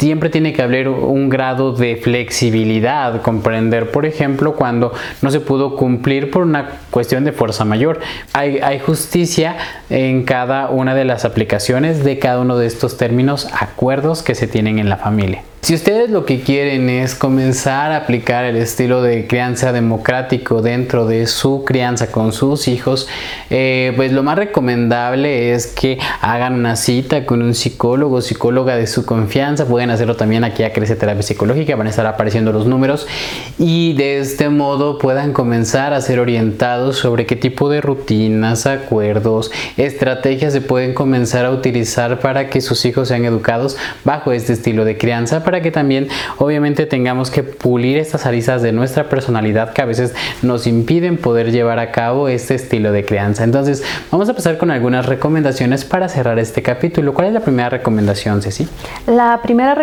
siempre 0.04 0.30
tiene 0.30 0.52
que 0.52 0.62
haber 0.62 0.90
un 0.90 1.30
grado 1.30 1.72
de 1.72 1.96
flexibilidad, 1.96 3.22
comprender, 3.22 3.90
por 3.90 4.06
ejemplo, 4.06 4.54
cuando 4.54 4.92
no 5.22 5.32
se 5.32 5.40
pudo 5.40 5.78
cumplir 5.78 6.30
por 6.30 6.42
una 6.42 6.72
cuestión 6.92 7.24
de 7.24 7.32
fuerza 7.32 7.64
mayor. 7.64 8.02
Hay, 8.34 8.80
justicia 8.80 9.56
en 9.90 10.24
cada 10.26 10.70
una 10.70 10.94
de 10.94 11.06
las 11.06 11.24
aplicaciones 11.24 12.04
de 12.04 12.20
cada 12.20 12.42
uno 12.42 12.58
de 12.58 12.68
estos 12.68 12.98
términos, 12.98 13.48
acuerdos 13.58 14.24
que 14.24 14.36
se 14.36 14.46
tienen 14.46 14.78
en 14.78 14.90
la 14.90 14.98
familia. 14.98 15.42
Si 15.64 15.74
ustedes 15.74 16.10
lo 16.10 16.26
que 16.26 16.42
quieren 16.42 16.90
es 16.90 17.16
comenzar 17.16 17.94
a 17.94 17.96
aplicar 17.96 18.44
el 18.44 18.58
estilo 18.58 19.02
de 19.02 19.28
crianza 19.28 19.72
democrático 19.72 20.62
dentro 20.62 21.08
de 21.08 21.26
su 21.26 21.64
crianza 21.64 22.12
con 22.12 22.34
sus 22.34 22.68
hijos, 22.68 23.08
eh, 23.50 23.94
pues 23.96 24.12
lo 24.12 24.24
más 24.24 24.38
recomendable 24.38 25.54
es 25.54 25.68
que 25.68 26.00
hagan 26.20 26.56
una 26.56 26.76
cita 26.76 27.26
con 27.26 27.42
un 27.42 27.56
psicólogo 27.56 28.18
o 28.18 28.22
psicóloga 28.22 28.76
de 28.76 28.88
su 28.88 29.06
confianza. 29.06 29.66
Pueden 29.66 29.90
hacerlo 29.94 30.16
también 30.16 30.44
aquí 30.44 30.64
a 30.64 30.74
Crece 30.74 30.96
Terapia 30.96 31.24
Psicológica, 31.24 31.76
van 31.76 31.88
a 31.88 31.90
estar 31.90 32.06
apareciendo 32.06 32.52
los 32.52 32.66
números 32.66 33.08
y 33.58 33.94
de 33.94 34.20
este 34.20 34.50
modo 34.50 34.98
puedan 34.98 35.34
comenzar 35.34 35.94
a 35.94 36.02
ser 36.02 36.20
orientados 36.20 36.98
sobre 36.98 37.26
qué 37.26 37.36
tipo 37.36 37.70
de 37.70 37.82
rutinas, 37.82 38.66
acuerdos, 38.66 39.52
estrategias 39.78 40.54
se 40.54 40.62
pueden 40.62 40.94
comenzar 40.94 41.46
a 41.46 41.52
utilizar 41.52 42.20
para 42.20 42.50
que 42.50 42.62
sus 42.62 42.86
hijos 42.86 43.08
sean 43.08 43.26
educados 43.26 43.78
bajo 44.04 44.32
este 44.32 44.54
estilo 44.54 44.86
de 44.86 44.98
crianza 44.98 45.44
para 45.44 45.62
que 45.62 45.72
también 45.72 46.08
obviamente 46.38 46.86
tengamos 46.86 47.32
que 47.32 47.44
pulir 47.44 47.98
estas 47.98 48.26
aristas 48.26 48.62
de 48.62 48.72
nuestra 48.72 49.10
personalidad 49.10 49.74
que 49.74 49.82
a 49.82 49.86
veces 49.86 50.14
nos 50.42 50.68
impiden 50.68 51.18
poder 51.18 51.52
llevar 51.52 51.80
a 51.80 51.92
cabo 51.92 52.28
este 52.28 52.56
estilo 52.56 52.92
de 52.92 53.06
crianza. 53.06 53.44
Entonces 53.44 53.84
vamos 54.12 54.28
a 54.28 54.32
empezar 54.32 54.58
con 54.58 54.72
algunas 54.72 55.06
recomendaciones 55.06 55.86
para 55.86 56.10
cerrar 56.10 56.40
este 56.40 56.62
capítulo. 56.62 57.14
¿Cuál 57.14 57.28
es 57.28 57.34
la 57.34 57.40
primera 57.42 57.70
recomendación, 57.70 58.42
Ceci? 58.42 58.68
La 59.08 59.42
primera 59.42 59.76
recomendación 59.76 59.83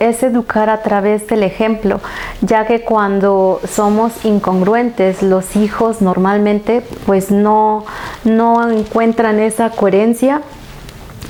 es 0.00 0.22
educar 0.22 0.70
a 0.70 0.82
través 0.82 1.26
del 1.26 1.42
ejemplo, 1.42 2.00
ya 2.40 2.66
que 2.66 2.82
cuando 2.82 3.60
somos 3.68 4.24
incongruentes, 4.24 5.22
los 5.22 5.56
hijos 5.56 6.02
normalmente 6.02 6.82
pues 7.06 7.30
no, 7.30 7.84
no 8.24 8.68
encuentran 8.70 9.40
esa 9.40 9.70
coherencia 9.70 10.42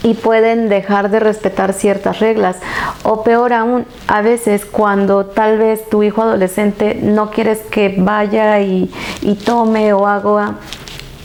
y 0.02 0.14
pueden 0.14 0.68
dejar 0.68 1.10
de 1.10 1.20
respetar 1.20 1.72
ciertas 1.72 2.20
reglas. 2.20 2.56
O 3.02 3.22
peor 3.22 3.52
aún, 3.52 3.86
a 4.06 4.22
veces 4.22 4.64
cuando 4.64 5.26
tal 5.26 5.58
vez 5.58 5.88
tu 5.88 6.02
hijo 6.02 6.22
adolescente 6.22 6.94
no 6.94 7.30
quieres 7.30 7.58
que 7.70 7.94
vaya 7.98 8.60
y, 8.60 8.90
tome 9.44 9.92
o 9.92 10.06
haga 10.06 10.54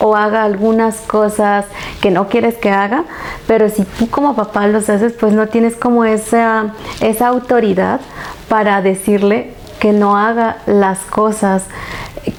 o 0.02 0.16
haga 0.16 0.44
algunas 0.44 0.98
cosas 1.02 1.66
que 2.02 2.12
no 2.12 2.28
quieres 2.28 2.56
que 2.56 2.72
haga, 2.72 3.06
pero 3.48 3.70
si 3.70 3.84
tú 3.84 4.10
como 4.10 4.36
papá 4.36 4.68
los 4.68 4.90
haces, 4.90 5.14
pues 5.14 5.34
no 5.34 5.48
tienes 5.48 5.76
como 5.76 6.04
esa, 6.06 6.74
esa 7.00 7.28
autoridad 7.28 8.02
para 8.50 8.82
decirle 8.82 9.54
que 9.80 9.94
no 9.94 10.18
haga 10.18 10.58
las 10.66 11.00
cosas 11.00 11.64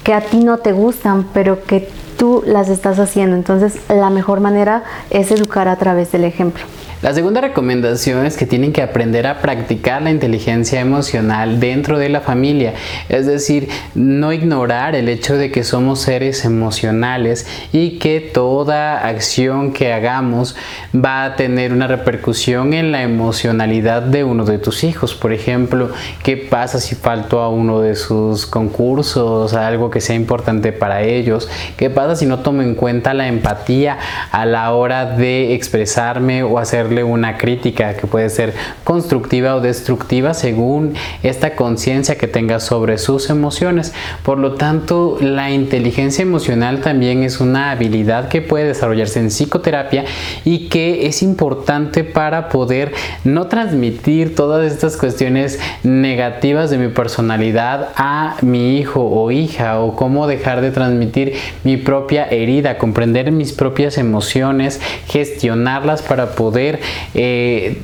que 0.03 0.13
a 0.13 0.21
ti 0.21 0.43
no 0.43 0.57
te 0.57 0.71
gustan, 0.71 1.25
pero 1.33 1.63
que 1.63 1.89
tú 2.17 2.43
las 2.45 2.69
estás 2.69 2.99
haciendo. 2.99 3.35
Entonces, 3.35 3.77
la 3.89 4.09
mejor 4.09 4.39
manera 4.39 4.83
es 5.09 5.31
educar 5.31 5.67
a 5.67 5.75
través 5.77 6.11
del 6.11 6.23
ejemplo. 6.23 6.63
La 7.03 7.13
segunda 7.13 7.41
recomendación 7.41 8.25
es 8.25 8.37
que 8.37 8.45
tienen 8.45 8.71
que 8.71 8.81
aprender 8.81 9.27
a 9.27 9.39
practicar 9.39 10.01
la 10.01 10.09
inteligencia 10.09 10.79
emocional 10.79 11.59
dentro 11.59 11.99
de 11.99 12.07
la 12.07 12.21
familia, 12.21 12.75
es 13.09 13.25
decir, 13.25 13.67
no 13.93 14.31
ignorar 14.31 14.95
el 14.95 15.09
hecho 15.09 15.35
de 15.35 15.51
que 15.51 15.65
somos 15.65 15.99
seres 15.99 16.45
emocionales 16.45 17.45
y 17.73 17.99
que 17.99 18.21
toda 18.21 19.05
acción 19.05 19.73
que 19.73 19.91
hagamos 19.91 20.55
va 20.95 21.25
a 21.25 21.35
tener 21.35 21.73
una 21.73 21.87
repercusión 21.87 22.71
en 22.71 22.93
la 22.93 23.03
emocionalidad 23.03 24.03
de 24.03 24.23
uno 24.23 24.45
de 24.45 24.57
tus 24.57 24.85
hijos. 24.85 25.13
Por 25.13 25.33
ejemplo, 25.33 25.91
¿qué 26.23 26.37
pasa 26.37 26.79
si 26.79 26.95
falto 26.95 27.41
a 27.41 27.49
uno 27.49 27.81
de 27.81 27.97
sus 27.97 28.45
concursos, 28.45 29.53
algo 29.53 29.91
que 29.91 29.99
sea 29.99 30.15
importante 30.15 30.71
para 30.71 31.01
ellos? 31.01 31.49
¿Qué 31.75 31.89
pasa 31.89 32.15
si 32.15 32.25
no 32.25 32.39
tomo 32.39 32.61
en 32.61 32.75
cuenta 32.75 33.13
la 33.13 33.27
empatía 33.27 33.97
a 34.31 34.45
la 34.45 34.71
hora 34.71 35.05
de 35.05 35.53
expresarme 35.53 36.43
o 36.43 36.59
hacer 36.59 36.92
una 37.01 37.37
crítica 37.39 37.95
que 37.95 38.05
puede 38.05 38.29
ser 38.29 38.53
constructiva 38.83 39.55
o 39.55 39.61
destructiva 39.61 40.35
según 40.35 40.93
esta 41.23 41.55
conciencia 41.55 42.17
que 42.17 42.27
tenga 42.27 42.59
sobre 42.59 42.99
sus 42.99 43.31
emociones. 43.31 43.93
Por 44.21 44.37
lo 44.37 44.53
tanto, 44.53 45.17
la 45.19 45.49
inteligencia 45.49 46.21
emocional 46.21 46.81
también 46.81 47.23
es 47.23 47.39
una 47.39 47.71
habilidad 47.71 48.27
que 48.27 48.43
puede 48.43 48.65
desarrollarse 48.65 49.19
en 49.19 49.29
psicoterapia 49.29 50.05
y 50.45 50.69
que 50.69 51.07
es 51.07 51.23
importante 51.23 52.03
para 52.03 52.49
poder 52.49 52.93
no 53.23 53.47
transmitir 53.47 54.35
todas 54.35 54.71
estas 54.71 54.97
cuestiones 54.97 55.59
negativas 55.83 56.69
de 56.69 56.77
mi 56.77 56.89
personalidad 56.89 57.89
a 57.95 58.35
mi 58.41 58.77
hijo 58.77 59.01
o 59.01 59.31
hija 59.31 59.79
o 59.79 59.95
cómo 59.95 60.27
dejar 60.27 60.61
de 60.61 60.71
transmitir 60.71 61.35
mi 61.63 61.77
propia 61.77 62.25
herida, 62.25 62.77
comprender 62.77 63.31
mis 63.31 63.53
propias 63.53 63.97
emociones, 63.97 64.81
gestionarlas 65.07 66.01
para 66.01 66.31
poder 66.31 66.79
eh, 67.13 67.77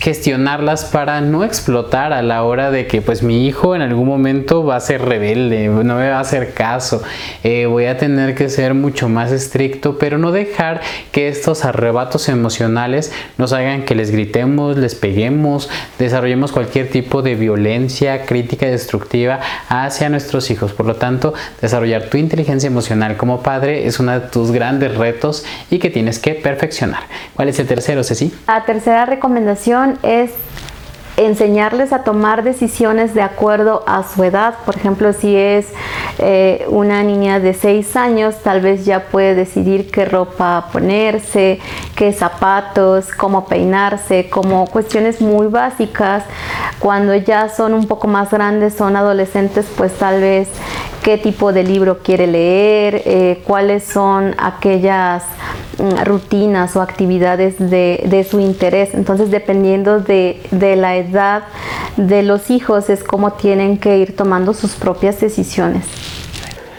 gestionarlas 0.00 0.86
para 0.86 1.20
no 1.20 1.44
explotar 1.44 2.14
a 2.14 2.22
la 2.22 2.42
hora 2.42 2.70
de 2.70 2.86
que 2.86 3.02
pues 3.02 3.22
mi 3.22 3.46
hijo 3.46 3.76
en 3.76 3.82
algún 3.82 4.08
momento 4.08 4.64
va 4.64 4.76
a 4.76 4.80
ser 4.80 5.02
rebelde, 5.02 5.68
no 5.68 5.96
me 5.96 6.08
va 6.08 6.16
a 6.16 6.20
hacer 6.20 6.54
caso, 6.54 7.02
eh, 7.44 7.66
voy 7.66 7.84
a 7.84 7.98
tener 7.98 8.34
que 8.34 8.48
ser 8.48 8.72
mucho 8.72 9.10
más 9.10 9.30
estricto, 9.30 9.98
pero 9.98 10.16
no 10.16 10.32
dejar 10.32 10.80
que 11.12 11.28
estos 11.28 11.66
arrebatos 11.66 12.30
emocionales 12.30 13.12
nos 13.36 13.52
hagan 13.52 13.84
que 13.84 13.94
les 13.94 14.10
gritemos, 14.10 14.78
les 14.78 14.94
peguemos, 14.94 15.68
desarrollemos 15.98 16.50
cualquier 16.50 16.88
tipo 16.88 17.20
de 17.20 17.34
violencia, 17.34 18.24
crítica 18.24 18.66
destructiva 18.66 19.40
hacia 19.68 20.08
nuestros 20.08 20.50
hijos. 20.50 20.72
Por 20.72 20.86
lo 20.86 20.96
tanto, 20.96 21.34
desarrollar 21.60 22.04
tu 22.04 22.16
inteligencia 22.16 22.68
emocional 22.68 23.18
como 23.18 23.42
padre 23.42 23.86
es 23.86 24.00
uno 24.00 24.12
de 24.12 24.20
tus 24.20 24.50
grandes 24.50 24.96
retos 24.96 25.44
y 25.70 25.78
que 25.78 25.90
tienes 25.90 26.18
que 26.18 26.34
perfeccionar. 26.34 27.02
¿Cuál 27.34 27.50
es 27.50 27.58
el 27.58 27.66
tercero, 27.66 28.02
Ceci? 28.02 28.32
La 28.46 28.64
tercera 28.64 29.04
recomendación 29.04 29.89
es 30.02 30.30
enseñarles 31.20 31.92
a 31.92 32.02
tomar 32.02 32.42
decisiones 32.42 33.14
de 33.14 33.22
acuerdo 33.22 33.84
a 33.86 34.02
su 34.04 34.24
edad. 34.24 34.54
Por 34.64 34.76
ejemplo, 34.76 35.12
si 35.12 35.36
es 35.36 35.66
eh, 36.18 36.64
una 36.68 37.02
niña 37.02 37.40
de 37.40 37.52
6 37.52 37.94
años, 37.96 38.36
tal 38.42 38.60
vez 38.62 38.86
ya 38.86 39.04
puede 39.04 39.34
decidir 39.34 39.90
qué 39.90 40.06
ropa 40.06 40.68
ponerse, 40.72 41.60
qué 41.94 42.12
zapatos, 42.12 43.08
cómo 43.12 43.46
peinarse, 43.46 44.30
como 44.30 44.66
cuestiones 44.66 45.20
muy 45.20 45.48
básicas. 45.48 46.24
Cuando 46.78 47.14
ya 47.14 47.50
son 47.50 47.74
un 47.74 47.86
poco 47.86 48.08
más 48.08 48.30
grandes, 48.30 48.74
son 48.74 48.96
adolescentes, 48.96 49.66
pues 49.76 49.92
tal 49.98 50.22
vez 50.22 50.48
qué 51.02 51.18
tipo 51.18 51.52
de 51.52 51.64
libro 51.64 51.98
quiere 51.98 52.26
leer, 52.26 53.02
eh, 53.04 53.42
cuáles 53.46 53.84
son 53.84 54.34
aquellas 54.38 55.22
rutinas 56.04 56.76
o 56.76 56.82
actividades 56.82 57.56
de, 57.58 58.26
su 58.28 58.40
interés. 58.40 58.94
Entonces, 58.94 59.30
dependiendo 59.30 60.00
de, 60.00 60.40
de, 60.50 60.76
la 60.76 60.96
edad 60.96 61.44
de 61.96 62.22
los 62.22 62.50
hijos, 62.50 62.90
es 62.90 63.04
como 63.04 63.32
tienen 63.32 63.78
que 63.78 63.98
ir 63.98 64.16
tomando 64.16 64.54
sus 64.54 64.72
propias 64.72 65.20
decisiones. 65.20 65.84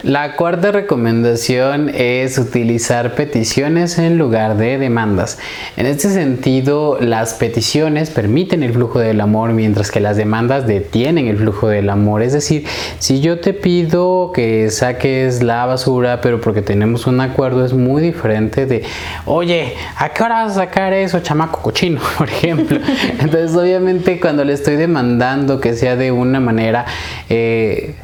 La 0.02 0.34
cuarta 0.34 0.72
recomendación 0.72 1.88
es 1.94 2.36
utilizar 2.36 3.14
peticiones 3.14 4.00
en 4.00 4.18
lugar 4.18 4.56
de 4.56 4.76
demandas. 4.76 5.38
En 5.76 5.86
este 5.86 6.10
sentido, 6.10 6.98
las 7.00 7.34
peticiones 7.34 8.10
permiten 8.10 8.64
el 8.64 8.72
flujo 8.72 8.98
del 8.98 9.20
amor 9.20 9.52
mientras 9.52 9.92
que 9.92 10.00
las 10.00 10.16
demandas 10.16 10.66
detienen 10.66 11.28
el 11.28 11.36
flujo 11.36 11.68
del 11.68 11.88
amor. 11.88 12.22
Es 12.22 12.32
decir, 12.32 12.66
si 12.98 13.20
yo 13.20 13.38
te 13.38 13.54
pido 13.54 14.32
que 14.34 14.70
saques 14.70 15.40
la 15.40 15.66
basura, 15.66 16.20
pero 16.20 16.40
porque 16.40 16.62
tenemos 16.62 17.06
un 17.06 17.20
acuerdo, 17.20 17.64
es 17.64 17.72
muy 17.72 18.02
diferente 18.02 18.66
de, 18.66 18.82
oye, 19.24 19.74
¿a 19.96 20.08
qué 20.08 20.24
hora 20.24 20.42
vas 20.46 20.52
a 20.58 20.64
sacar 20.64 20.92
eso, 20.94 21.20
chamaco 21.20 21.62
cochino, 21.62 22.00
por 22.18 22.28
ejemplo? 22.28 22.80
Entonces, 23.20 23.54
obviamente, 23.54 24.18
cuando 24.18 24.44
le 24.44 24.54
estoy 24.54 24.74
demandando 24.74 25.60
que 25.60 25.74
sea 25.74 25.94
de 25.94 26.10
una 26.10 26.40
manera... 26.40 26.86
Eh, 27.28 27.94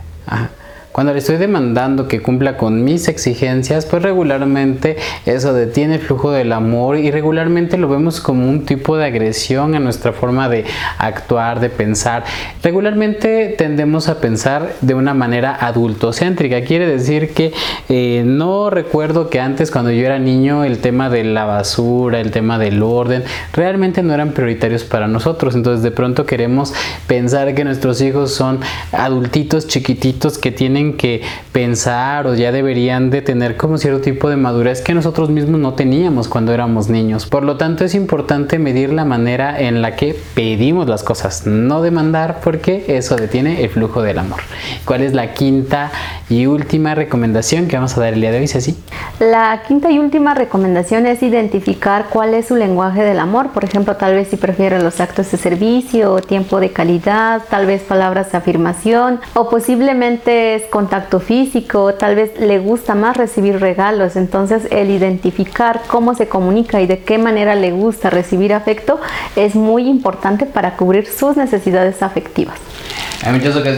cuando 0.98 1.12
le 1.12 1.20
estoy 1.20 1.36
demandando 1.36 2.08
que 2.08 2.20
cumpla 2.20 2.56
con 2.56 2.82
mis 2.82 3.06
exigencias, 3.06 3.86
pues 3.86 4.02
regularmente 4.02 4.96
eso 5.26 5.52
detiene 5.52 5.94
el 5.94 6.00
flujo 6.00 6.32
del 6.32 6.50
amor 6.50 6.96
y 6.96 7.12
regularmente 7.12 7.78
lo 7.78 7.88
vemos 7.88 8.20
como 8.20 8.48
un 8.48 8.66
tipo 8.66 8.96
de 8.96 9.04
agresión 9.04 9.76
a 9.76 9.78
nuestra 9.78 10.12
forma 10.12 10.48
de 10.48 10.64
actuar, 10.98 11.60
de 11.60 11.70
pensar. 11.70 12.24
Regularmente 12.64 13.54
tendemos 13.56 14.08
a 14.08 14.20
pensar 14.20 14.72
de 14.80 14.94
una 14.94 15.14
manera 15.14 15.56
adultocéntrica. 15.60 16.62
Quiere 16.62 16.88
decir 16.88 17.32
que 17.32 17.52
eh, 17.88 18.24
no 18.26 18.68
recuerdo 18.68 19.30
que 19.30 19.38
antes 19.38 19.70
cuando 19.70 19.92
yo 19.92 20.04
era 20.04 20.18
niño 20.18 20.64
el 20.64 20.78
tema 20.78 21.10
de 21.10 21.22
la 21.22 21.44
basura, 21.44 22.18
el 22.20 22.32
tema 22.32 22.58
del 22.58 22.82
orden, 22.82 23.22
realmente 23.52 24.02
no 24.02 24.14
eran 24.14 24.32
prioritarios 24.32 24.82
para 24.82 25.06
nosotros. 25.06 25.54
Entonces 25.54 25.84
de 25.84 25.92
pronto 25.92 26.26
queremos 26.26 26.74
pensar 27.06 27.54
que 27.54 27.62
nuestros 27.62 28.00
hijos 28.00 28.34
son 28.34 28.58
adultitos 28.90 29.68
chiquititos 29.68 30.38
que 30.38 30.50
tienen 30.50 30.87
que 30.94 31.22
pensar 31.52 32.26
o 32.26 32.34
ya 32.34 32.52
deberían 32.52 33.10
de 33.10 33.22
tener 33.22 33.56
como 33.56 33.78
cierto 33.78 34.00
tipo 34.00 34.30
de 34.30 34.36
madurez 34.36 34.80
que 34.80 34.94
nosotros 34.94 35.30
mismos 35.30 35.60
no 35.60 35.74
teníamos 35.74 36.28
cuando 36.28 36.52
éramos 36.52 36.88
niños. 36.88 37.26
Por 37.26 37.44
lo 37.44 37.56
tanto 37.56 37.84
es 37.84 37.94
importante 37.94 38.58
medir 38.58 38.92
la 38.92 39.04
manera 39.04 39.60
en 39.60 39.82
la 39.82 39.96
que 39.96 40.16
pedimos 40.34 40.88
las 40.88 41.02
cosas, 41.02 41.46
no 41.46 41.82
demandar 41.82 42.40
porque 42.42 42.84
eso 42.88 43.16
detiene 43.16 43.62
el 43.62 43.70
flujo 43.70 44.02
del 44.02 44.18
amor. 44.18 44.40
¿Cuál 44.84 45.02
es 45.02 45.14
la 45.14 45.34
quinta 45.34 45.90
y 46.28 46.46
última 46.46 46.94
recomendación 46.94 47.68
que 47.68 47.76
vamos 47.76 47.96
a 47.96 48.00
dar 48.00 48.14
el 48.14 48.20
día 48.20 48.30
de 48.30 48.38
hoy, 48.38 48.48
Ceci? 48.48 48.76
La 49.18 49.62
quinta 49.66 49.90
y 49.90 49.98
última 49.98 50.34
recomendación 50.34 51.06
es 51.06 51.22
identificar 51.22 52.06
cuál 52.10 52.34
es 52.34 52.46
su 52.46 52.56
lenguaje 52.56 53.02
del 53.02 53.18
amor. 53.18 53.48
Por 53.50 53.64
ejemplo, 53.64 53.96
tal 53.96 54.14
vez 54.14 54.28
si 54.28 54.36
prefiere 54.36 54.80
los 54.80 55.00
actos 55.00 55.30
de 55.30 55.38
servicio, 55.38 56.20
tiempo 56.20 56.60
de 56.60 56.70
calidad, 56.70 57.42
tal 57.50 57.66
vez 57.66 57.82
palabras 57.82 58.30
de 58.32 58.38
afirmación 58.38 59.20
o 59.34 59.48
posiblemente 59.48 60.54
es 60.54 60.64
contacto 60.78 61.18
físico, 61.18 61.94
tal 61.94 62.14
vez 62.14 62.38
le 62.38 62.60
gusta 62.60 62.94
más 62.94 63.16
recibir 63.16 63.58
regalos. 63.58 64.14
Entonces 64.14 64.68
el 64.70 64.90
identificar 64.90 65.80
cómo 65.88 66.14
se 66.14 66.28
comunica 66.28 66.80
y 66.80 66.86
de 66.86 67.00
qué 67.00 67.18
manera 67.18 67.56
le 67.56 67.72
gusta 67.72 68.10
recibir 68.10 68.54
afecto 68.54 69.00
es 69.34 69.56
muy 69.56 69.88
importante 69.88 70.46
para 70.46 70.76
cubrir 70.76 71.06
sus 71.06 71.36
necesidades 71.36 72.00
afectivas. 72.00 72.60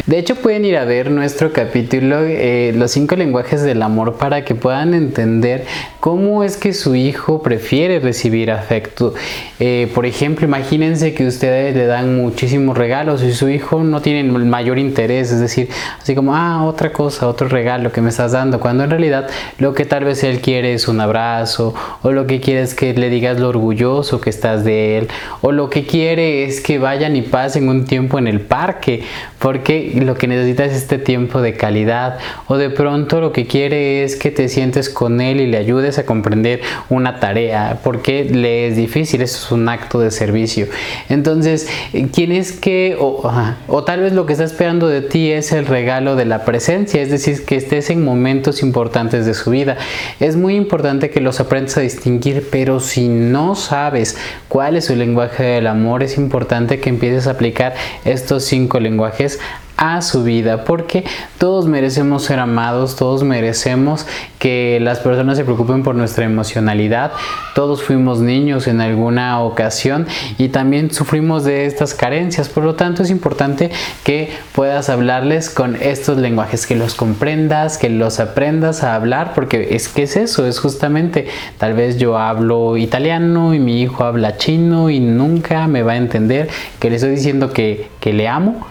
De 0.07 0.19
hecho, 0.19 0.37
pueden 0.37 0.65
ir 0.65 0.77
a 0.77 0.85
ver 0.85 1.11
nuestro 1.11 1.53
capítulo, 1.53 2.21
eh, 2.21 2.73
Los 2.77 2.93
cinco 2.93 3.17
lenguajes 3.17 3.63
del 3.63 3.83
amor, 3.83 4.17
para 4.17 4.45
que 4.45 4.55
puedan 4.55 4.93
entender 4.93 5.65
cómo 5.99 6.45
es 6.45 6.57
que 6.57 6.73
su 6.73 6.95
hijo 6.95 7.43
prefiere 7.43 8.01
recibir 8.01 8.51
afecto. 8.51 9.15
Eh, 9.59 9.91
por 9.95 10.07
ejemplo, 10.07 10.47
imagínense 10.47 11.15
que 11.15 11.27
ustedes 11.27 11.75
le 11.75 11.87
dan 11.87 12.17
muchísimos 12.17 12.77
regalos 12.77 13.23
y 13.23 13.33
su 13.33 13.49
hijo 13.49 13.83
no 13.83 14.01
tiene 14.01 14.21
el 14.21 14.45
mayor 14.45 14.79
interés, 14.79 15.33
es 15.33 15.41
decir, 15.41 15.69
así 16.01 16.15
como, 16.15 16.37
ah, 16.37 16.65
otra 16.65 16.93
cosa, 16.93 17.27
otro 17.27 17.49
regalo 17.49 17.93
que 17.93 18.01
me 18.01 18.11
estás 18.11 18.33
dando, 18.33 18.61
cuando 18.61 18.85
en 18.85 18.91
realidad 18.91 19.29
lo 19.59 19.75
que 19.75 19.85
tal 19.85 20.05
vez 20.05 20.23
él 20.23 20.41
quiere 20.41 20.75
es 20.75 20.87
un 20.87 21.01
abrazo, 21.01 21.75
o 22.03 22.13
lo 22.13 22.27
que 22.27 22.41
quiere 22.41 22.63
es 22.63 22.75
que 22.75 22.95
le 22.95 23.11
digas 23.11 23.41
lo 23.41 23.49
orgulloso 23.49 24.21
que 24.21 24.31
estás 24.31 24.65
de 24.65 24.99
él, 24.99 25.09
o 25.41 25.53
lo 25.53 25.71
que 25.71 25.85
quiere 25.85 26.45
es 26.45 26.61
que 26.61 26.79
vayan 26.79 27.17
y 27.17 27.23
pasen 27.23 27.69
un 27.69 27.85
tiempo 27.85 28.19
en 28.19 28.27
el 28.27 28.41
parque, 28.41 29.00
porque 29.39 29.93
lo 30.05 30.15
que 30.15 30.27
necesita 30.27 30.65
es 30.65 30.73
este 30.75 30.99
tiempo 30.99 31.41
de 31.41 31.55
calidad, 31.55 32.19
o 32.47 32.57
de 32.57 32.71
pronto 32.71 33.21
lo 33.21 33.33
que 33.33 33.47
quiere 33.47 34.05
es 34.05 34.17
que 34.17 34.31
te 34.31 34.49
sientes 34.49 34.91
con 34.91 35.21
él 35.21 35.41
y 35.41 35.47
le 35.47 35.57
ayudes 35.57 35.99
a 35.99 36.07
comprender 36.07 36.61
una 36.89 37.21
tarea, 37.21 37.81
porque 37.83 38.25
le 38.25 38.69
es 38.69 38.77
difícil, 38.77 39.23
eso 39.23 39.47
es 39.47 39.53
un 39.53 39.69
acto 39.69 40.01
de 40.01 40.11
servicio. 40.11 40.67
Entonces, 41.09 41.69
¿quién 42.13 42.33
es 42.33 42.53
que, 42.53 42.97
o, 42.99 43.31
o 43.69 43.85
tal 43.85 44.01
vez 44.01 44.13
lo 44.13 44.27
que 44.27 44.33
está 44.33 44.45
esperando 44.45 44.89
de 44.89 45.01
ti 45.03 45.31
es 45.31 45.53
el 45.53 45.67
regalo 45.67 46.17
de 46.17 46.25
la 46.25 46.45
presencia, 46.45 47.03
es 47.03 47.11
decir, 47.11 47.45
que 47.45 47.57
estés 47.57 47.91
en 47.91 48.05
momentos 48.05 48.63
importantes 48.63 49.27
de 49.27 49.35
su 49.35 49.51
vida. 49.51 49.77
Es 50.19 50.37
muy 50.37 50.57
importante 50.57 51.11
que 51.11 51.21
los 51.21 51.41
aprendas 51.41 51.77
a 51.77 51.81
distinguir, 51.81 52.49
pero 52.51 52.81
si 52.81 53.09
no 53.09 53.55
sabes 53.55 54.17
cuál 54.49 54.77
es 54.77 54.87
su 54.87 54.97
lenguaje 54.97 55.43
del 55.43 55.67
amor, 55.67 56.03
es 56.03 56.17
importante 56.17 56.81
que 56.81 56.89
empieces 56.91 57.27
a 57.27 57.33
aplicar 57.33 57.75
estos 58.05 58.45
cinco 58.45 58.81
lenguajes 58.91 59.39
a 59.81 60.03
su 60.03 60.23
vida, 60.23 60.67
porque 60.67 61.05
todos 61.39 61.67
merecemos 61.67 62.25
ser 62.25 62.39
amados, 62.39 62.97
todos 62.97 63.25
merecemos 63.25 64.07
que 64.39 64.79
las 64.79 64.99
personas 64.99 65.39
se 65.39 65.45
preocupen 65.45 65.83
por 65.83 65.95
nuestra 65.95 66.27
emocionalidad, 66.27 67.13
todos 67.55 67.83
fuimos 67.83 68.21
niños 68.21 68.67
en 68.67 68.83
alguna 68.83 69.41
ocasión 69.41 70.07
y 70.37 70.49
también 70.49 70.91
sufrimos 70.91 71.45
de 71.45 71.65
estas 71.65 71.95
carencias, 71.95 72.51
por 72.51 72.65
lo 72.65 72.75
tanto 72.75 73.03
es 73.03 73.09
importante 73.09 73.71
que 74.05 74.35
puedas 74.55 74.91
hablarles 74.91 75.49
con 75.49 75.77
estos 75.77 76.19
lenguajes, 76.19 76.67
que 76.67 76.77
los 76.77 76.95
comprendas, 76.95 77.79
que 77.79 77.89
los 77.89 78.21
aprendas 78.21 78.85
a 78.85 78.95
hablar, 78.95 79.33
porque 79.35 79.69
es 79.75 79.89
que 79.89 80.03
es 80.03 80.15
eso, 80.19 80.47
es 80.47 80.59
justamente, 80.59 81.27
tal 81.57 81.73
vez 81.73 81.97
yo 81.97 82.19
hablo 82.19 82.77
italiano 82.77 83.55
y 83.55 83.59
mi 83.59 83.81
hijo 83.81 84.05
habla 84.05 84.37
chino 84.37 84.91
y 84.91 85.01
nunca 85.01 85.67
me 85.69 85.83
va 85.83 85.93
a 85.93 85.97
entender 85.97 86.51
que 86.79 86.91
le 86.91 86.97
estoy 86.97 87.13
diciendo 87.13 87.55
que, 87.55 87.89
que 87.99 88.13
le 88.13 88.29
amo 88.29 88.67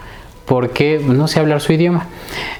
porque 0.50 1.00
no 1.00 1.28
sé 1.28 1.38
hablar 1.38 1.60
su 1.60 1.72
idioma. 1.72 2.08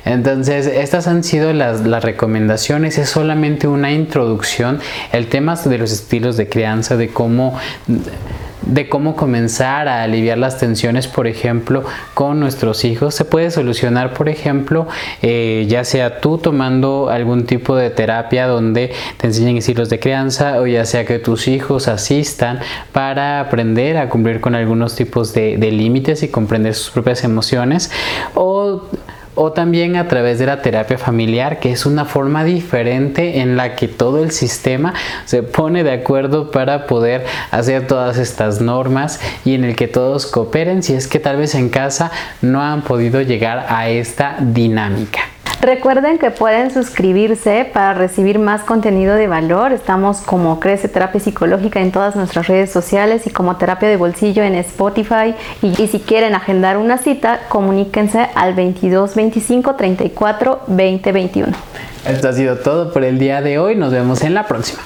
Entonces, 0.04 0.68
estas 0.68 1.08
han 1.08 1.24
sido 1.24 1.52
las, 1.52 1.80
las, 1.80 2.04
recomendaciones, 2.04 2.98
es 2.98 3.08
solamente 3.08 3.66
una 3.66 3.90
introducción, 3.90 4.78
el 5.10 5.26
tema 5.26 5.56
de 5.56 5.76
los 5.76 5.90
estilos 5.90 6.36
de 6.36 6.48
crianza, 6.48 6.96
de 6.96 7.08
cómo 7.08 7.58
de 8.62 8.88
cómo 8.88 9.16
comenzar 9.16 9.88
a 9.88 10.02
aliviar 10.02 10.38
las 10.38 10.58
tensiones, 10.58 11.08
por 11.08 11.26
ejemplo, 11.26 11.84
con 12.14 12.40
nuestros 12.40 12.84
hijos. 12.84 13.14
Se 13.14 13.24
puede 13.24 13.50
solucionar, 13.50 14.14
por 14.14 14.28
ejemplo, 14.28 14.86
eh, 15.22 15.66
ya 15.68 15.84
sea 15.84 16.20
tú 16.20 16.38
tomando 16.38 17.08
algún 17.10 17.46
tipo 17.46 17.76
de 17.76 17.90
terapia 17.90 18.46
donde 18.46 18.92
te 19.16 19.26
enseñen 19.26 19.56
estilos 19.56 19.88
de 19.88 19.98
crianza 19.98 20.60
o 20.60 20.66
ya 20.66 20.84
sea 20.84 21.04
que 21.04 21.18
tus 21.18 21.48
hijos 21.48 21.88
asistan 21.88 22.60
para 22.92 23.40
aprender 23.40 23.96
a 23.96 24.08
cumplir 24.08 24.40
con 24.40 24.54
algunos 24.54 24.94
tipos 24.94 25.32
de, 25.32 25.56
de 25.56 25.72
límites 25.72 26.22
y 26.22 26.28
comprender 26.28 26.74
sus 26.74 26.90
propias 26.90 27.24
emociones 27.24 27.90
o 28.34 28.82
o 29.34 29.52
también 29.52 29.96
a 29.96 30.08
través 30.08 30.38
de 30.38 30.46
la 30.46 30.62
terapia 30.62 30.98
familiar, 30.98 31.60
que 31.60 31.72
es 31.72 31.86
una 31.86 32.04
forma 32.04 32.44
diferente 32.44 33.40
en 33.40 33.56
la 33.56 33.76
que 33.76 33.88
todo 33.88 34.22
el 34.22 34.30
sistema 34.30 34.94
se 35.24 35.42
pone 35.42 35.84
de 35.84 35.92
acuerdo 35.92 36.50
para 36.50 36.86
poder 36.86 37.24
hacer 37.50 37.86
todas 37.86 38.18
estas 38.18 38.60
normas 38.60 39.20
y 39.44 39.54
en 39.54 39.64
el 39.64 39.76
que 39.76 39.88
todos 39.88 40.26
cooperen 40.26 40.82
si 40.82 40.94
es 40.94 41.06
que 41.06 41.20
tal 41.20 41.36
vez 41.36 41.54
en 41.54 41.68
casa 41.68 42.10
no 42.42 42.62
han 42.62 42.82
podido 42.82 43.20
llegar 43.20 43.66
a 43.68 43.88
esta 43.88 44.36
dinámica. 44.40 45.29
Recuerden 45.60 46.16
que 46.16 46.30
pueden 46.30 46.70
suscribirse 46.70 47.68
para 47.70 47.92
recibir 47.92 48.38
más 48.38 48.62
contenido 48.62 49.14
de 49.14 49.26
valor. 49.26 49.72
Estamos 49.72 50.22
como 50.22 50.58
Crece 50.58 50.88
Terapia 50.88 51.20
Psicológica 51.20 51.80
en 51.80 51.92
todas 51.92 52.16
nuestras 52.16 52.46
redes 52.46 52.70
sociales 52.72 53.26
y 53.26 53.30
como 53.30 53.56
Terapia 53.56 53.86
de 53.90 53.98
Bolsillo 53.98 54.42
en 54.42 54.54
Spotify. 54.54 55.34
Y, 55.60 55.74
si 55.86 56.00
quieren 56.00 56.34
agendar 56.34 56.78
una 56.78 56.96
cita, 56.96 57.40
comuníquense 57.50 58.30
al 58.34 58.54
22 58.54 59.14
25 59.14 59.74
34 59.74 60.62
20 60.66 61.12
21. 61.12 61.52
Esto 62.08 62.28
ha 62.30 62.32
sido 62.32 62.56
todo 62.56 62.90
por 62.90 63.04
el 63.04 63.18
día 63.18 63.42
de 63.42 63.58
hoy. 63.58 63.76
Nos 63.76 63.92
vemos 63.92 64.22
en 64.22 64.32
la 64.32 64.46
próxima. 64.46 64.80